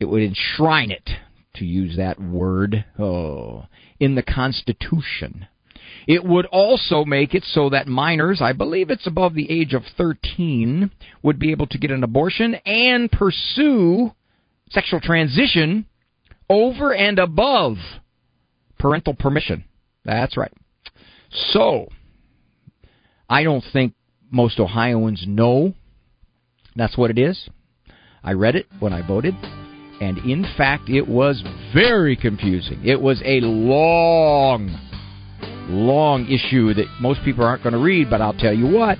[0.00, 1.08] It would enshrine it,
[1.54, 3.66] to use that word, oh,
[3.98, 5.46] in the Constitution.
[6.06, 9.82] It would also make it so that minors, I believe it's above the age of
[9.96, 10.90] 13,
[11.22, 14.12] would be able to get an abortion and pursue
[14.70, 15.86] sexual transition
[16.48, 17.76] over and above
[18.78, 19.64] parental permission.
[20.04, 20.52] That's right.
[21.30, 21.88] So,
[23.28, 23.94] I don't think
[24.30, 25.74] most Ohioans know
[26.74, 27.48] that's what it is.
[28.22, 29.34] I read it when I voted,
[30.00, 31.42] and in fact, it was
[31.74, 32.80] very confusing.
[32.84, 34.70] It was a long,
[35.68, 38.98] long issue that most people aren't going to read, but I'll tell you what.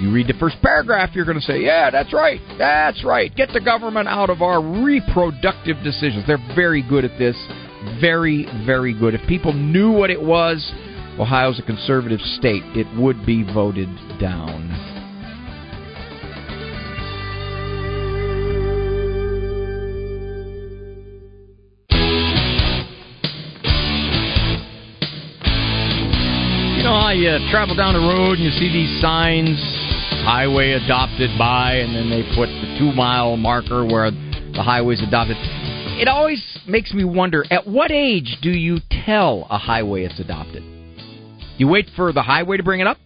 [0.00, 2.40] You read the first paragraph, you're going to say, Yeah, that's right.
[2.58, 3.34] That's right.
[3.36, 6.26] Get the government out of our reproductive decisions.
[6.26, 7.36] They're very good at this.
[8.00, 9.14] Very, very good.
[9.14, 10.72] If people knew what it was,
[11.18, 14.99] Ohio's a conservative state, it would be voted down.
[26.90, 29.56] Know how you travel down the road and you see these signs,
[30.24, 35.36] highway adopted by, and then they put the two mile marker where the highway's adopted.
[36.00, 40.64] It always makes me wonder at what age do you tell a highway it's adopted?
[41.58, 42.98] You wait for the highway to bring it up?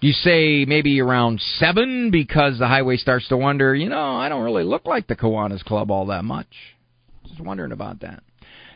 [0.00, 4.42] You say maybe around seven because the highway starts to wonder, you know, I don't
[4.42, 6.48] really look like the Kiwanis Club all that much.
[7.26, 8.22] Just wondering about that.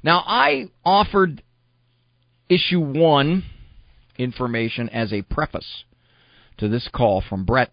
[0.03, 1.43] Now, I offered
[2.49, 3.45] issue one
[4.19, 5.85] information as a preface
[6.59, 7.71] to this call from Brett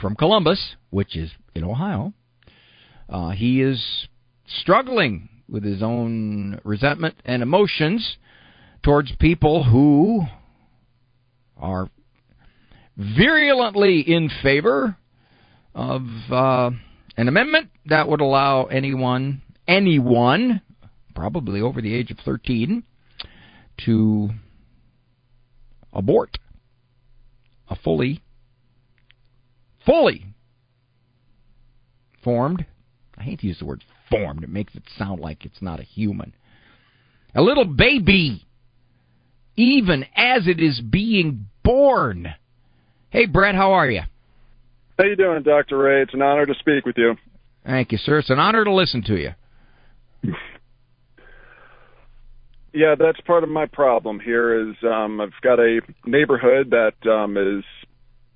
[0.00, 2.12] from Columbus, which is in Ohio.
[3.08, 4.08] Uh, he is
[4.46, 8.16] struggling with his own resentment and emotions
[8.82, 10.22] towards people who
[11.56, 11.88] are
[12.96, 14.96] virulently in favor
[15.74, 16.70] of uh,
[17.16, 20.60] an amendment that would allow anyone, anyone,
[21.14, 22.84] probably over the age of 13,
[23.78, 24.30] to
[25.92, 26.38] abort
[27.68, 28.22] a fully,
[29.84, 30.26] fully
[32.22, 32.66] formed.
[33.16, 34.42] I hate to use the word formed.
[34.42, 36.34] It makes it sound like it's not a human.
[37.34, 38.46] A little baby,
[39.56, 42.34] even as it is being born.
[43.10, 44.02] Hey, Brett, how are you?
[44.98, 45.78] How you doing, Dr.
[45.78, 46.02] Ray?
[46.02, 47.16] It's an honor to speak with you.
[47.64, 48.18] Thank you, sir.
[48.18, 49.30] It's an honor to listen to you.
[52.74, 57.36] yeah, that's part of my problem here is um I've got a neighborhood that um
[57.36, 57.64] is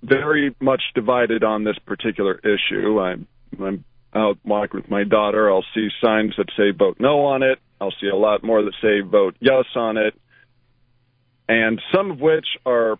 [0.02, 3.00] very much divided on this particular issue.
[3.00, 3.26] I'm
[3.60, 3.84] I'm
[4.14, 5.50] out walking with my daughter.
[5.50, 7.58] I'll see signs that say vote no on it.
[7.80, 10.14] I'll see a lot more that say vote yes on it.
[11.48, 12.98] And some of which are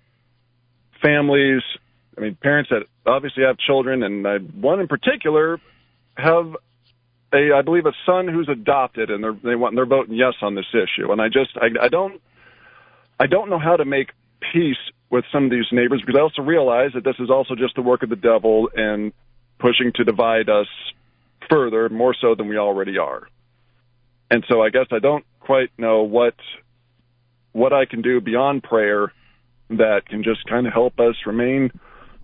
[1.03, 1.63] families,
[2.17, 5.61] I mean, parents that obviously have children, and I, one in particular
[6.17, 6.57] have
[7.33, 10.55] a, I believe, a son who's adopted, and they're they want they're voting yes on
[10.55, 11.13] this issue.
[11.13, 12.21] And I just, I, I don't,
[13.21, 14.11] I don't know how to make
[14.53, 14.77] peace
[15.11, 17.83] with some of these neighbors because I also realize that this is also just the
[17.83, 19.13] work of the devil and
[19.59, 20.67] pushing to divide us
[21.51, 23.29] further, more so than we already are.
[24.31, 26.35] And so I guess I don't quite know what
[27.53, 29.13] what I can do beyond prayer
[29.71, 31.71] that can just kind of help us remain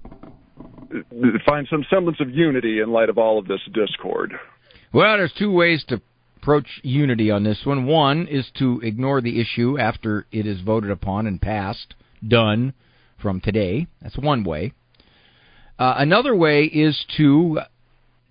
[0.05, 0.99] uh,
[1.47, 4.35] find some semblance of unity in light of all of this discord.
[4.95, 6.01] Well, there's two ways to
[6.37, 7.85] approach unity on this one.
[7.85, 12.75] One is to ignore the issue after it is voted upon and passed, done
[13.21, 13.89] from today.
[14.01, 14.73] That's one way.
[15.81, 17.59] Uh, another way is to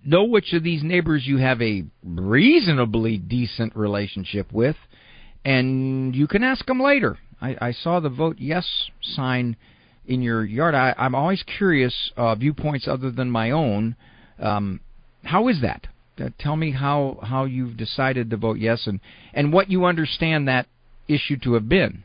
[0.06, 4.76] know which of these neighbors you have a reasonably decent relationship with,
[5.44, 7.18] and you can ask them later.
[7.42, 8.66] I, I saw the vote yes
[9.02, 9.56] sign
[10.06, 10.74] in your yard.
[10.74, 13.96] I, I'm always curious uh, viewpoints other than my own.
[14.38, 14.80] Um,
[15.24, 15.88] how is that?
[16.20, 19.00] Uh, tell me how how you've decided to vote yes and
[19.32, 20.66] and what you understand that
[21.08, 22.04] issue to have been.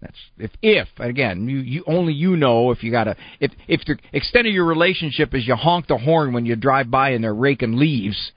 [0.00, 3.84] That's if if again you you only you know if you got to if if
[3.84, 7.22] the extent of your relationship is you honk the horn when you drive by and
[7.22, 8.32] they're raking leaves,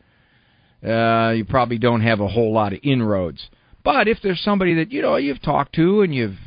[0.86, 3.50] uh, you probably don't have a whole lot of inroads.
[3.86, 6.38] But if there's somebody that you know you've talked to and you've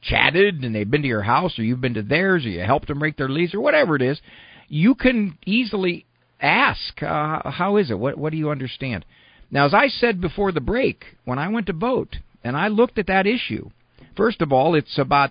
[0.00, 2.88] chatted and they've been to your house or you've been to theirs or you helped
[2.88, 4.20] them rake their leaves or whatever it is,
[4.68, 6.06] you can easily
[6.40, 7.98] ask, uh, how is it?
[7.98, 9.04] What what do you understand?
[9.50, 12.98] Now, as I said before the break, when I went to vote and I looked
[12.98, 13.70] at that issue,
[14.16, 15.30] first of all, it's about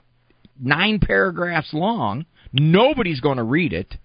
[0.60, 2.26] nine paragraphs long.
[2.52, 3.96] Nobody's going to read it.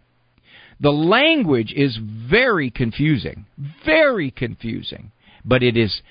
[0.81, 3.47] The language is very confusing,
[3.85, 5.13] very confusing,
[5.45, 6.03] but it is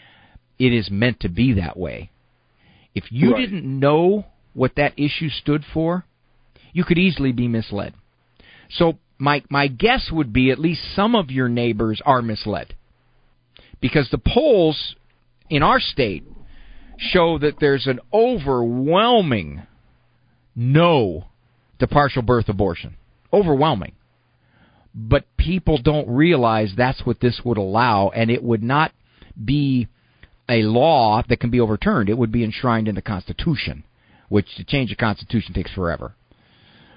[0.60, 2.10] it is meant to be that way.
[2.94, 3.42] If you right.
[3.42, 6.04] didn't know what that issue stood for,
[6.74, 7.94] you could easily be misled.
[8.70, 12.76] So my my guess would be at least some of your neighbors are misled.
[13.80, 14.96] Because the polls
[15.50, 16.24] in our state
[16.98, 19.62] show that there's an overwhelming
[20.56, 21.26] no
[21.80, 22.98] to partial birth abortion.
[23.32, 23.94] Overwhelming.
[24.96, 28.92] But people don't realize that's what this would allow, and it would not
[29.44, 29.88] be
[30.50, 32.10] a law that can be overturned.
[32.10, 33.84] It would be enshrined in the Constitution,
[34.30, 36.16] which to change the Constitution takes forever.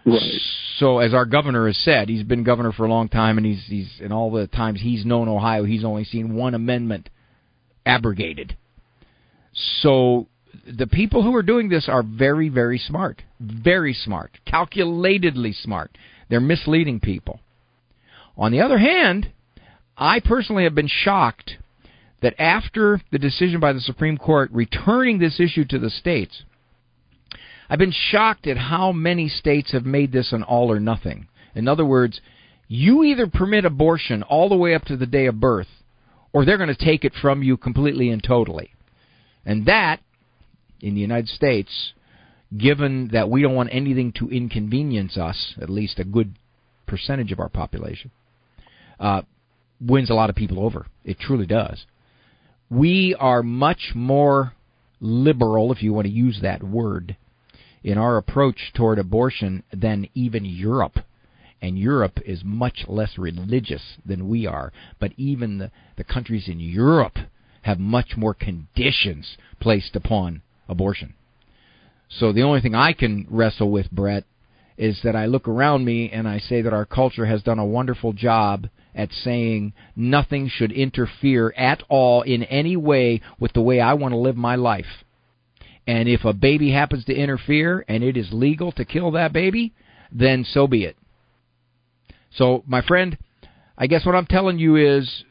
[0.05, 0.41] Right.
[0.79, 3.63] So, as our governor has said, he's been governor for a long time, and he's
[3.67, 7.11] he's in all the times he's known Ohio, he's only seen one amendment
[7.85, 8.57] abrogated.
[9.83, 10.27] So,
[10.67, 15.97] the people who are doing this are very, very smart, very smart, calculatedly smart.
[16.29, 17.41] They're misleading people.
[18.37, 19.31] On the other hand,
[19.97, 21.57] I personally have been shocked
[22.23, 26.43] that after the decision by the Supreme Court returning this issue to the states,
[27.71, 31.29] I've been shocked at how many states have made this an all or nothing.
[31.55, 32.21] In other words,
[32.67, 35.69] you either permit abortion all the way up to the day of birth,
[36.33, 38.73] or they're going to take it from you completely and totally.
[39.47, 40.01] And that,
[40.81, 41.93] in the United States,
[42.57, 46.35] given that we don't want anything to inconvenience us, at least a good
[46.87, 48.11] percentage of our population,
[48.99, 49.23] uh,
[49.81, 50.87] wins a lot of people over.
[51.05, 51.87] It truly does
[52.71, 54.55] we are much more
[55.01, 57.17] liberal, if you want to use that word,
[57.83, 60.99] in our approach toward abortion than even Europe.
[61.63, 64.73] And Europe is much less religious than we are.
[64.99, 67.19] But even the, the countries in Europe
[67.63, 71.15] have much more conditions placed upon abortion.
[72.09, 74.25] So the only thing I can wrestle with, Brett,
[74.77, 77.67] is that I look around me and I say that our culture has done a
[77.67, 83.81] wonderful job at saying nothing should interfere at all in any way with the way
[83.81, 85.05] I want to live my life.
[85.91, 89.73] And if a baby happens to interfere and it is legal to kill that baby,
[90.13, 90.97] then so be it.
[92.37, 93.19] So, my friend,
[93.77, 95.25] I guess what I'm telling you is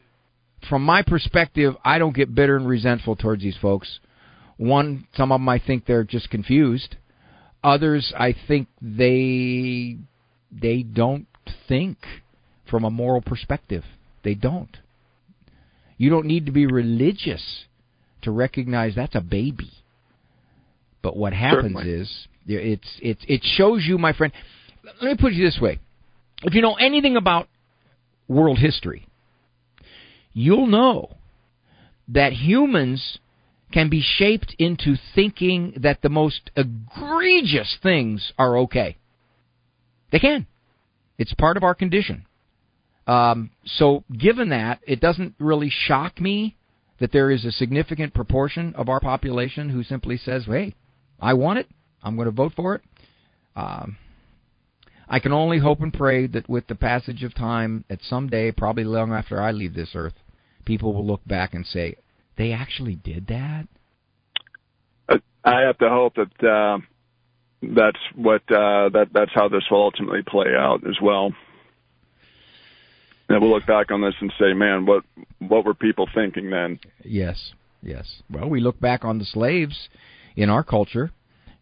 [0.68, 4.00] from my perspective, I don't get bitter and resentful towards these folks.
[4.58, 6.96] One, some of them I think they're just confused.
[7.64, 9.96] Others, I think they
[10.52, 11.26] they don't
[11.68, 11.96] think
[12.68, 13.84] from a moral perspective.
[14.24, 14.76] They don't.
[15.96, 17.64] You don't need to be religious
[18.20, 19.70] to recognize that's a baby.
[21.02, 21.90] But what happens Certainly.
[21.90, 24.32] is it's it's it shows you, my friend.
[25.00, 25.78] Let me put it this way:
[26.42, 27.48] if you know anything about
[28.28, 29.06] world history,
[30.32, 31.16] you'll know
[32.08, 33.18] that humans
[33.72, 38.96] can be shaped into thinking that the most egregious things are okay.
[40.10, 40.46] They can.
[41.18, 42.26] It's part of our condition.
[43.06, 46.56] Um, so, given that, it doesn't really shock me
[46.98, 50.74] that there is a significant proportion of our population who simply says, "Hey,
[51.20, 51.68] I want it.
[52.02, 52.82] I'm going to vote for it."
[53.56, 53.96] Um,
[55.08, 58.52] I can only hope and pray that with the passage of time, at some day,
[58.52, 60.14] probably long after I leave this earth,
[60.64, 61.96] people will look back and say,
[62.36, 63.66] "They actually did that."
[65.44, 66.78] I have to hope that uh,
[67.62, 71.32] that's what uh, that that's how this will ultimately play out as well.
[73.28, 75.04] And we'll look back on this and say, "Man, what
[75.38, 77.52] what were people thinking then?" Yes,
[77.82, 78.22] yes.
[78.30, 79.88] Well, we look back on the slaves
[80.40, 81.10] in our culture,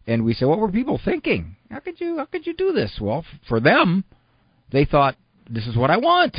[0.07, 1.55] and we say, "What were people thinking?
[1.69, 4.03] How could you how could you do this?" Well, for them,
[4.71, 5.15] they thought,
[5.49, 6.37] "This is what I want.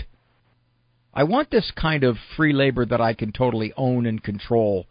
[1.13, 4.87] I want this kind of free labor that I can totally own and control."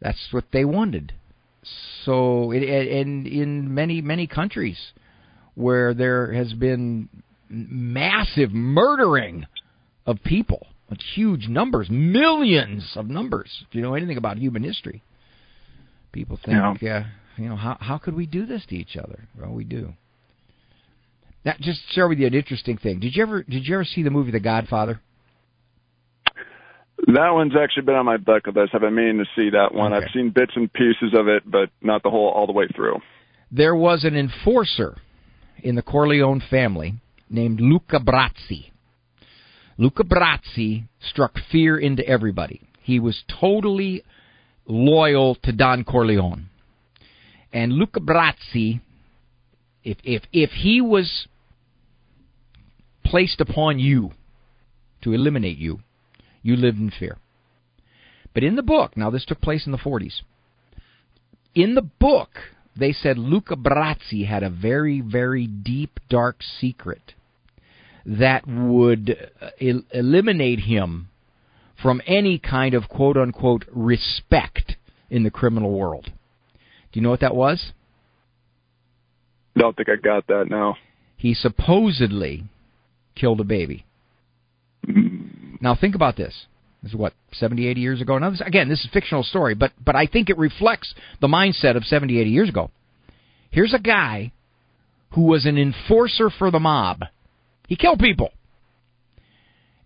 [0.00, 1.12] That's what they wanted.
[2.04, 4.92] So, it, and in many many countries
[5.54, 7.08] where there has been
[7.48, 9.46] massive murdering
[10.06, 10.66] of people,
[11.14, 13.64] huge numbers, millions of numbers.
[13.68, 15.02] If you know anything about human history,
[16.12, 17.02] people think, uh,
[17.36, 19.28] you know, how how could we do this to each other?
[19.38, 19.94] Well, we do.
[21.44, 23.00] Now, just share with you an interesting thing.
[23.00, 25.00] Did you ever did you ever see the movie The Godfather?
[27.08, 28.74] That one's actually been on my bucket list.
[28.74, 29.92] I've been meaning to see that one.
[29.92, 30.04] Okay.
[30.04, 33.00] I've seen bits and pieces of it, but not the whole all the way through.
[33.50, 34.96] There was an enforcer
[35.62, 36.94] in the Corleone family
[37.28, 38.70] named Luca Brasi.
[39.78, 42.60] Luca Brasi struck fear into everybody.
[42.82, 44.04] He was totally
[44.66, 46.46] loyal to Don Corleone.
[47.52, 48.80] And Luca Brasi,
[49.84, 51.26] if if if he was
[53.04, 54.12] placed upon you
[55.02, 55.80] to eliminate you,
[56.42, 57.18] you lived in fear.
[58.34, 60.22] But in the book, now this took place in the 40s.
[61.54, 62.30] In the book,
[62.74, 67.12] they said Luca Brasi had a very, very deep, dark secret
[68.06, 71.08] that would uh, el- eliminate him
[71.82, 74.76] from any kind of quote unquote respect
[75.10, 76.04] in the criminal world.
[76.04, 77.72] Do you know what that was?
[79.56, 80.76] Don't think I got that now.
[81.16, 82.44] He supposedly
[83.14, 83.84] killed a baby.
[84.86, 85.60] Mm.
[85.60, 86.46] Now think about this.
[86.82, 88.18] This is what 70, 80 years ago.
[88.18, 91.28] Now this, again, this is a fictional story, but but I think it reflects the
[91.28, 92.70] mindset of 70, 80 years ago.
[93.50, 94.32] Here's a guy
[95.10, 97.02] who was an enforcer for the mob.
[97.68, 98.30] He killed people.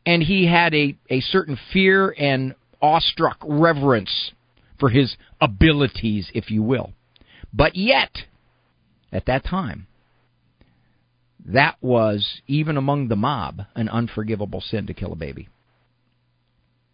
[0.06, 4.30] And he had a, a certain fear and awestruck reverence
[4.78, 6.92] for his abilities, if you will.
[7.52, 8.12] But yet,
[9.12, 9.88] at that time,
[11.46, 15.48] that was, even among the mob, an unforgivable sin to kill a baby.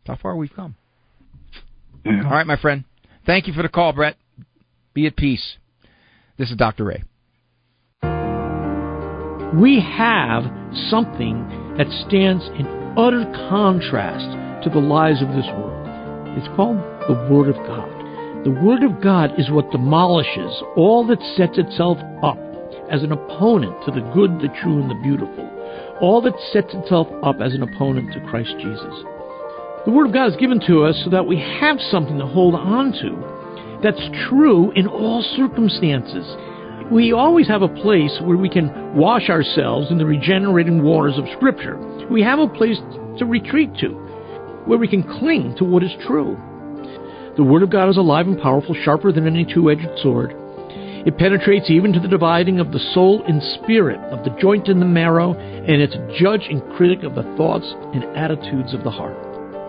[0.07, 0.77] How far we've come.
[2.05, 2.85] All right, my friend.
[3.25, 4.17] Thank you for the call, Brett.
[4.95, 5.57] Be at peace.
[6.39, 6.85] This is Dr.
[6.85, 7.05] Ray.
[9.55, 10.45] We have
[10.91, 14.29] something that stands in utter contrast
[14.65, 15.89] to the lies of this world.
[16.37, 16.79] It's called
[17.09, 17.89] the Word of God.
[18.45, 22.39] The Word of God is what demolishes all that sets itself up
[22.91, 25.49] as an opponent to the good, the true, and the beautiful.
[26.01, 28.95] All that sets itself up as an opponent to Christ Jesus.
[29.85, 32.55] The Word of God is given to us so that we have something to hold
[32.55, 36.27] on to that's true in all circumstances.
[36.93, 41.25] We always have a place where we can wash ourselves in the regenerating waters of
[41.35, 41.79] Scripture.
[42.11, 42.77] We have a place
[43.19, 43.89] to retreat to,
[44.67, 46.37] where we can cling to what is true.
[47.39, 50.35] The Word of God is alive and powerful, sharper than any two edged sword.
[51.07, 54.83] It penetrates even to the dividing of the soul and spirit, of the joint and
[54.83, 59.17] the marrow, and it's judge and critic of the thoughts and attitudes of the heart.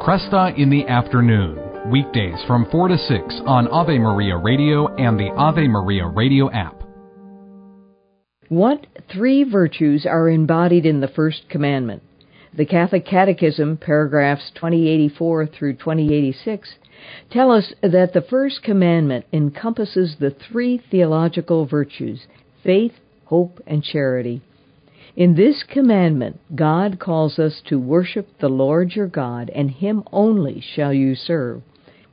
[0.02, 5.30] Kresta in the afternoon, weekdays from 4 to 6 on Ave Maria Radio and the
[5.38, 6.83] Ave Maria Radio app.
[8.50, 12.04] What three virtues are embodied in the first commandment?
[12.54, 16.76] The Catholic Catechism, paragraphs 2084 through 2086,
[17.32, 22.28] tell us that the first commandment encompasses the three theological virtues
[22.64, 22.94] faith,
[23.26, 24.42] hope, and charity.
[25.16, 30.60] In this commandment, God calls us to worship the Lord your God, and Him only
[30.60, 31.62] shall you serve.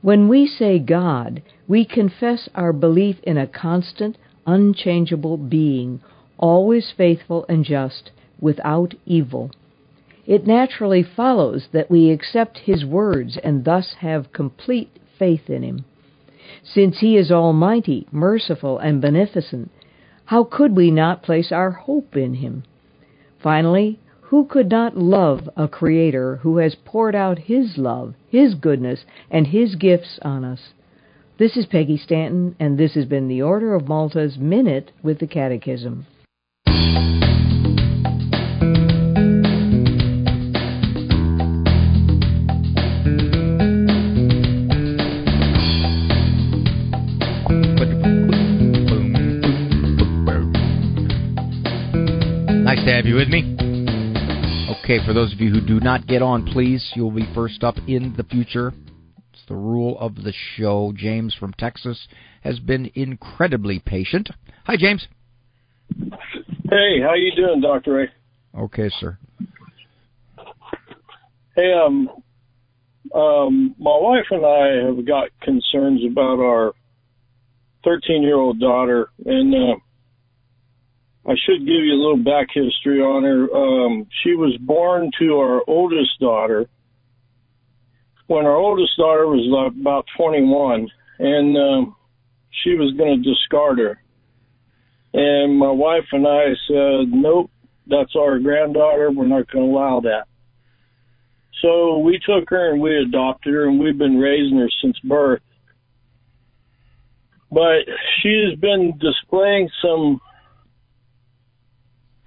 [0.01, 4.17] When we say God, we confess our belief in a constant,
[4.47, 6.01] unchangeable being,
[6.41, 9.51] always faithful and just, without evil.
[10.27, 15.85] it naturally follows that we accept his words and thus have complete faith in him.
[16.63, 19.71] Since he is almighty, merciful, and beneficent,
[20.25, 22.63] how could we not place our hope in him?
[23.41, 23.99] Finally,
[24.31, 29.47] who could not love a Creator who has poured out His love, His goodness, and
[29.47, 30.69] His gifts on us?
[31.37, 35.27] This is Peggy Stanton, and this has been the Order of Malta's Minute with the
[35.27, 36.05] Catechism.
[53.01, 53.55] Have you with me.
[54.83, 57.75] Okay, for those of you who do not get on, please, you'll be first up
[57.87, 58.71] in the future.
[59.33, 60.93] It's the rule of the show.
[60.95, 62.07] James from Texas
[62.43, 64.29] has been incredibly patient.
[64.65, 65.07] Hi, James.
[65.89, 68.09] Hey, how you doing, Doctor Ray?
[68.55, 69.17] Okay, sir.
[71.55, 72.07] Hey, um,
[73.15, 76.73] um, my wife and I have got concerns about our
[77.83, 79.75] 13 year old daughter, and uh,
[81.25, 83.55] I should give you a little back history on her.
[83.55, 86.67] Um, she was born to our oldest daughter
[88.27, 90.87] when our oldest daughter was about 21,
[91.19, 91.95] and um,
[92.63, 94.01] she was going to discard her.
[95.13, 97.51] And my wife and I said, nope,
[97.87, 99.11] that's our granddaughter.
[99.11, 100.27] We're not going to allow that.
[101.61, 105.41] So we took her and we adopted her, and we've been raising her since birth.
[107.51, 107.83] But
[108.21, 110.21] she has been displaying some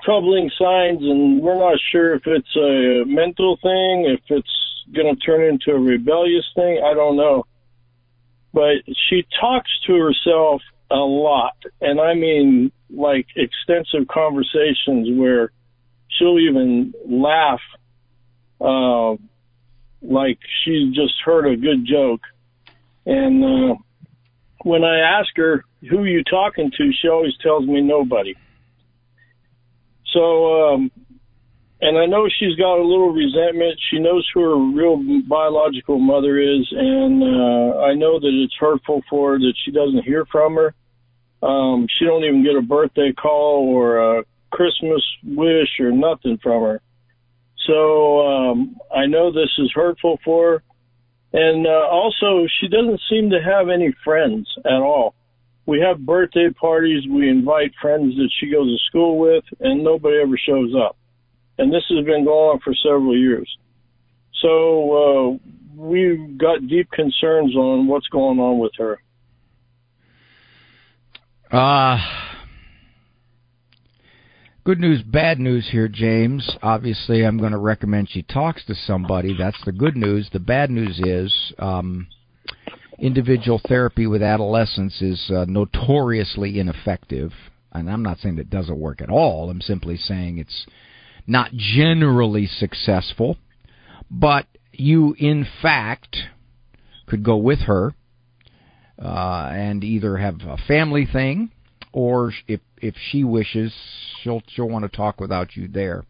[0.04, 5.20] troubling signs, and we're not sure if it's a mental thing, if it's going to
[5.20, 6.82] turn into a rebellious thing.
[6.84, 7.44] I don't know.
[8.52, 15.50] But she talks to herself a lot, and I mean like extensive conversations where
[16.08, 17.60] she'll even laugh
[18.60, 19.16] uh,
[20.02, 22.20] like she's just heard a good joke.
[23.06, 23.74] And uh,
[24.62, 28.34] when I ask her who you talking to, she always tells me nobody.
[30.14, 30.90] So, um,
[31.80, 33.78] and I know she's got a little resentment.
[33.90, 39.02] She knows who her real biological mother is, and uh, I know that it's hurtful
[39.10, 40.74] for her that she doesn't hear from her.
[41.46, 46.62] Um, she don't even get a birthday call or a Christmas wish or nothing from
[46.62, 46.80] her.
[47.66, 50.62] So um, I know this is hurtful for her.
[51.34, 55.14] And uh, also, she doesn't seem to have any friends at all
[55.66, 57.04] we have birthday parties.
[57.08, 60.96] We invite friends that she goes to school with, and nobody ever shows up.
[61.58, 63.48] And this has been going on for several years.
[64.42, 69.00] So uh, we've got deep concerns on what's going on with her.
[71.50, 71.98] Uh,
[74.64, 76.56] good news, bad news here, James.
[76.62, 79.34] Obviously, I'm going to recommend she talks to somebody.
[79.38, 80.28] That's the good news.
[80.32, 81.52] The bad news is.
[81.58, 82.08] Um,
[82.98, 87.32] individual therapy with adolescents is uh, notoriously ineffective.
[87.72, 89.50] And I'm not saying that doesn't work at all.
[89.50, 90.66] I'm simply saying it's
[91.26, 93.36] not generally successful.
[94.10, 96.16] But you, in fact,
[97.06, 97.94] could go with her
[99.02, 101.50] uh, and either have a family thing,
[101.92, 103.72] or if if she wishes,
[104.22, 106.04] she'll she'll want to talk without you there.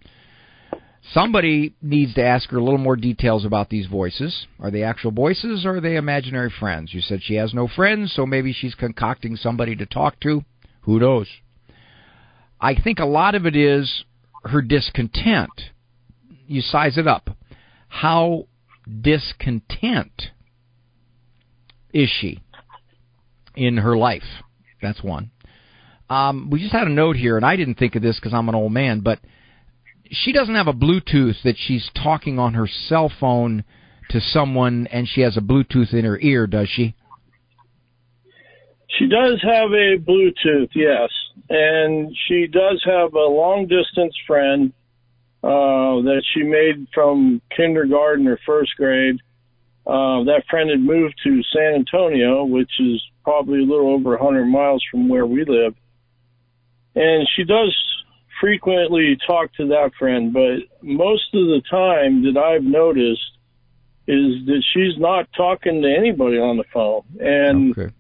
[1.13, 4.47] Somebody needs to ask her a little more details about these voices.
[4.59, 6.95] Are they actual voices or are they imaginary friends?
[6.95, 10.43] You said she has no friends, so maybe she's concocting somebody to talk to.
[10.83, 11.29] Who knows?
[12.59, 14.05] I think a lot of it is
[14.45, 15.51] her discontent.
[16.47, 17.31] You size it up.
[17.89, 18.47] How
[19.01, 20.31] discontent
[21.93, 22.41] is she
[23.55, 24.23] in her life?
[24.81, 25.31] That's one.
[26.09, 28.49] Um, we just had a note here, and I didn't think of this because I'm
[28.49, 29.21] an old man, but
[30.11, 33.65] she doesn't have a Bluetooth that she's talking on her cell phone
[34.11, 36.95] to someone and she has a Bluetooth in her ear, does she?
[38.99, 41.11] She does have a Bluetooth, yes.
[41.49, 44.73] And she does have a long distance friend
[45.43, 49.17] uh, that she made from kindergarten or first grade.
[49.87, 54.47] Uh, that friend had moved to San Antonio, which is probably a little over 100
[54.47, 55.75] miles from where we live.
[56.95, 57.75] And she does
[58.45, 63.39] frequently talk to that friend, but most of the time that I've noticed
[64.07, 67.05] is that she's not talking to anybody on the phone.
[67.21, 67.95] And okay.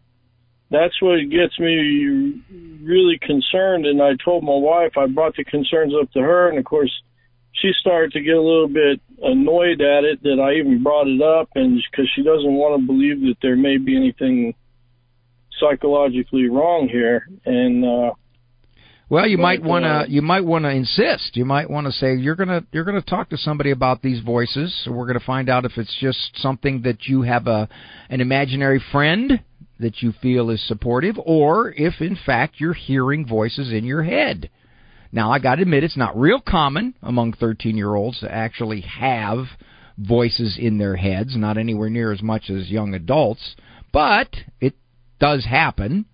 [0.70, 2.42] that's what gets me
[2.82, 3.86] really concerned.
[3.86, 6.50] And I told my wife, I brought the concerns up to her.
[6.50, 6.92] And of course,
[7.52, 11.22] she started to get a little bit annoyed at it that I even brought it
[11.22, 11.48] up.
[11.54, 14.54] And because she doesn't want to believe that there may be anything
[15.58, 17.28] psychologically wrong here.
[17.46, 18.12] And, uh,
[19.10, 21.36] Well, you might want to you might want to insist.
[21.36, 24.00] You might want to say you're going to you're going to talk to somebody about
[24.00, 24.74] these voices.
[24.84, 27.68] So we're going to find out if it's just something that you have a
[28.08, 29.40] an imaginary friend
[29.78, 34.48] that you feel is supportive or if in fact you're hearing voices in your head.
[35.12, 39.44] Now, I got to admit it's not real common among 13-year-olds to actually have
[39.96, 43.54] voices in their heads, not anywhere near as much as young adults,
[43.92, 44.28] but
[44.60, 44.74] it
[45.20, 46.06] does happen.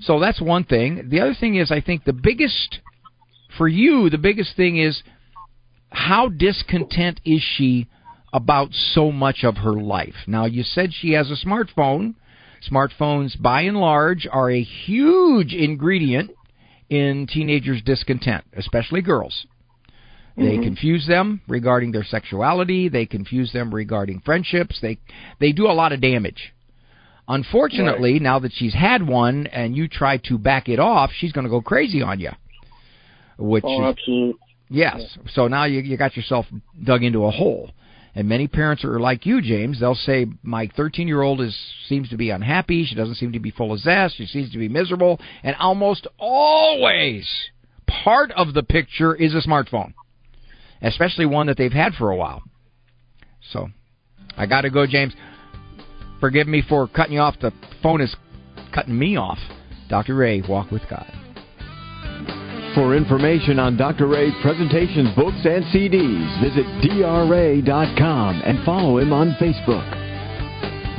[0.00, 1.08] So that's one thing.
[1.08, 2.78] The other thing is, I think the biggest,
[3.56, 5.02] for you, the biggest thing is
[5.90, 7.88] how discontent is she
[8.32, 10.14] about so much of her life?
[10.26, 12.14] Now, you said she has a smartphone.
[12.70, 16.30] Smartphones, by and large, are a huge ingredient
[16.90, 19.46] in teenagers' discontent, especially girls.
[20.36, 20.62] They Mhm.
[20.62, 22.88] confuse them regarding their sexuality.
[22.88, 24.80] They confuse them regarding friendships.
[24.80, 24.98] They
[25.38, 26.52] they do a lot of damage.
[27.28, 31.44] Unfortunately, now that she's had one and you try to back it off, she's going
[31.44, 32.30] to go crazy on you.
[33.38, 34.40] Which Oh, is, absolutely.
[34.70, 35.18] yes.
[35.32, 36.46] So now you you got yourself
[36.82, 37.70] dug into a hole.
[38.14, 39.78] And many parents are like you, James.
[39.78, 41.56] They'll say, "My 13-year-old is
[41.86, 42.84] seems to be unhappy.
[42.84, 44.16] She doesn't seem to be full of zest.
[44.16, 47.28] She seems to be miserable." And almost always,
[47.86, 49.92] part of the picture is a smartphone,
[50.82, 52.42] especially one that they've had for a while.
[53.52, 53.68] So,
[54.36, 55.12] I got to go, James.
[56.20, 57.36] Forgive me for cutting you off.
[57.40, 57.52] The
[57.82, 58.14] phone is
[58.74, 59.38] cutting me off.
[59.88, 60.16] Dr.
[60.16, 61.10] Ray, walk with God.
[62.74, 64.06] For information on Dr.
[64.06, 69.98] Ray's presentations, books, and CDs, visit drray.com and follow him on Facebook.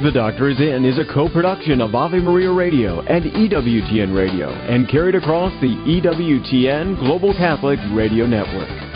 [0.03, 4.89] The Doctor is In is a co-production of Ave Maria Radio and EWTN Radio and
[4.89, 8.88] carried across the EWTN Global Catholic Radio Network.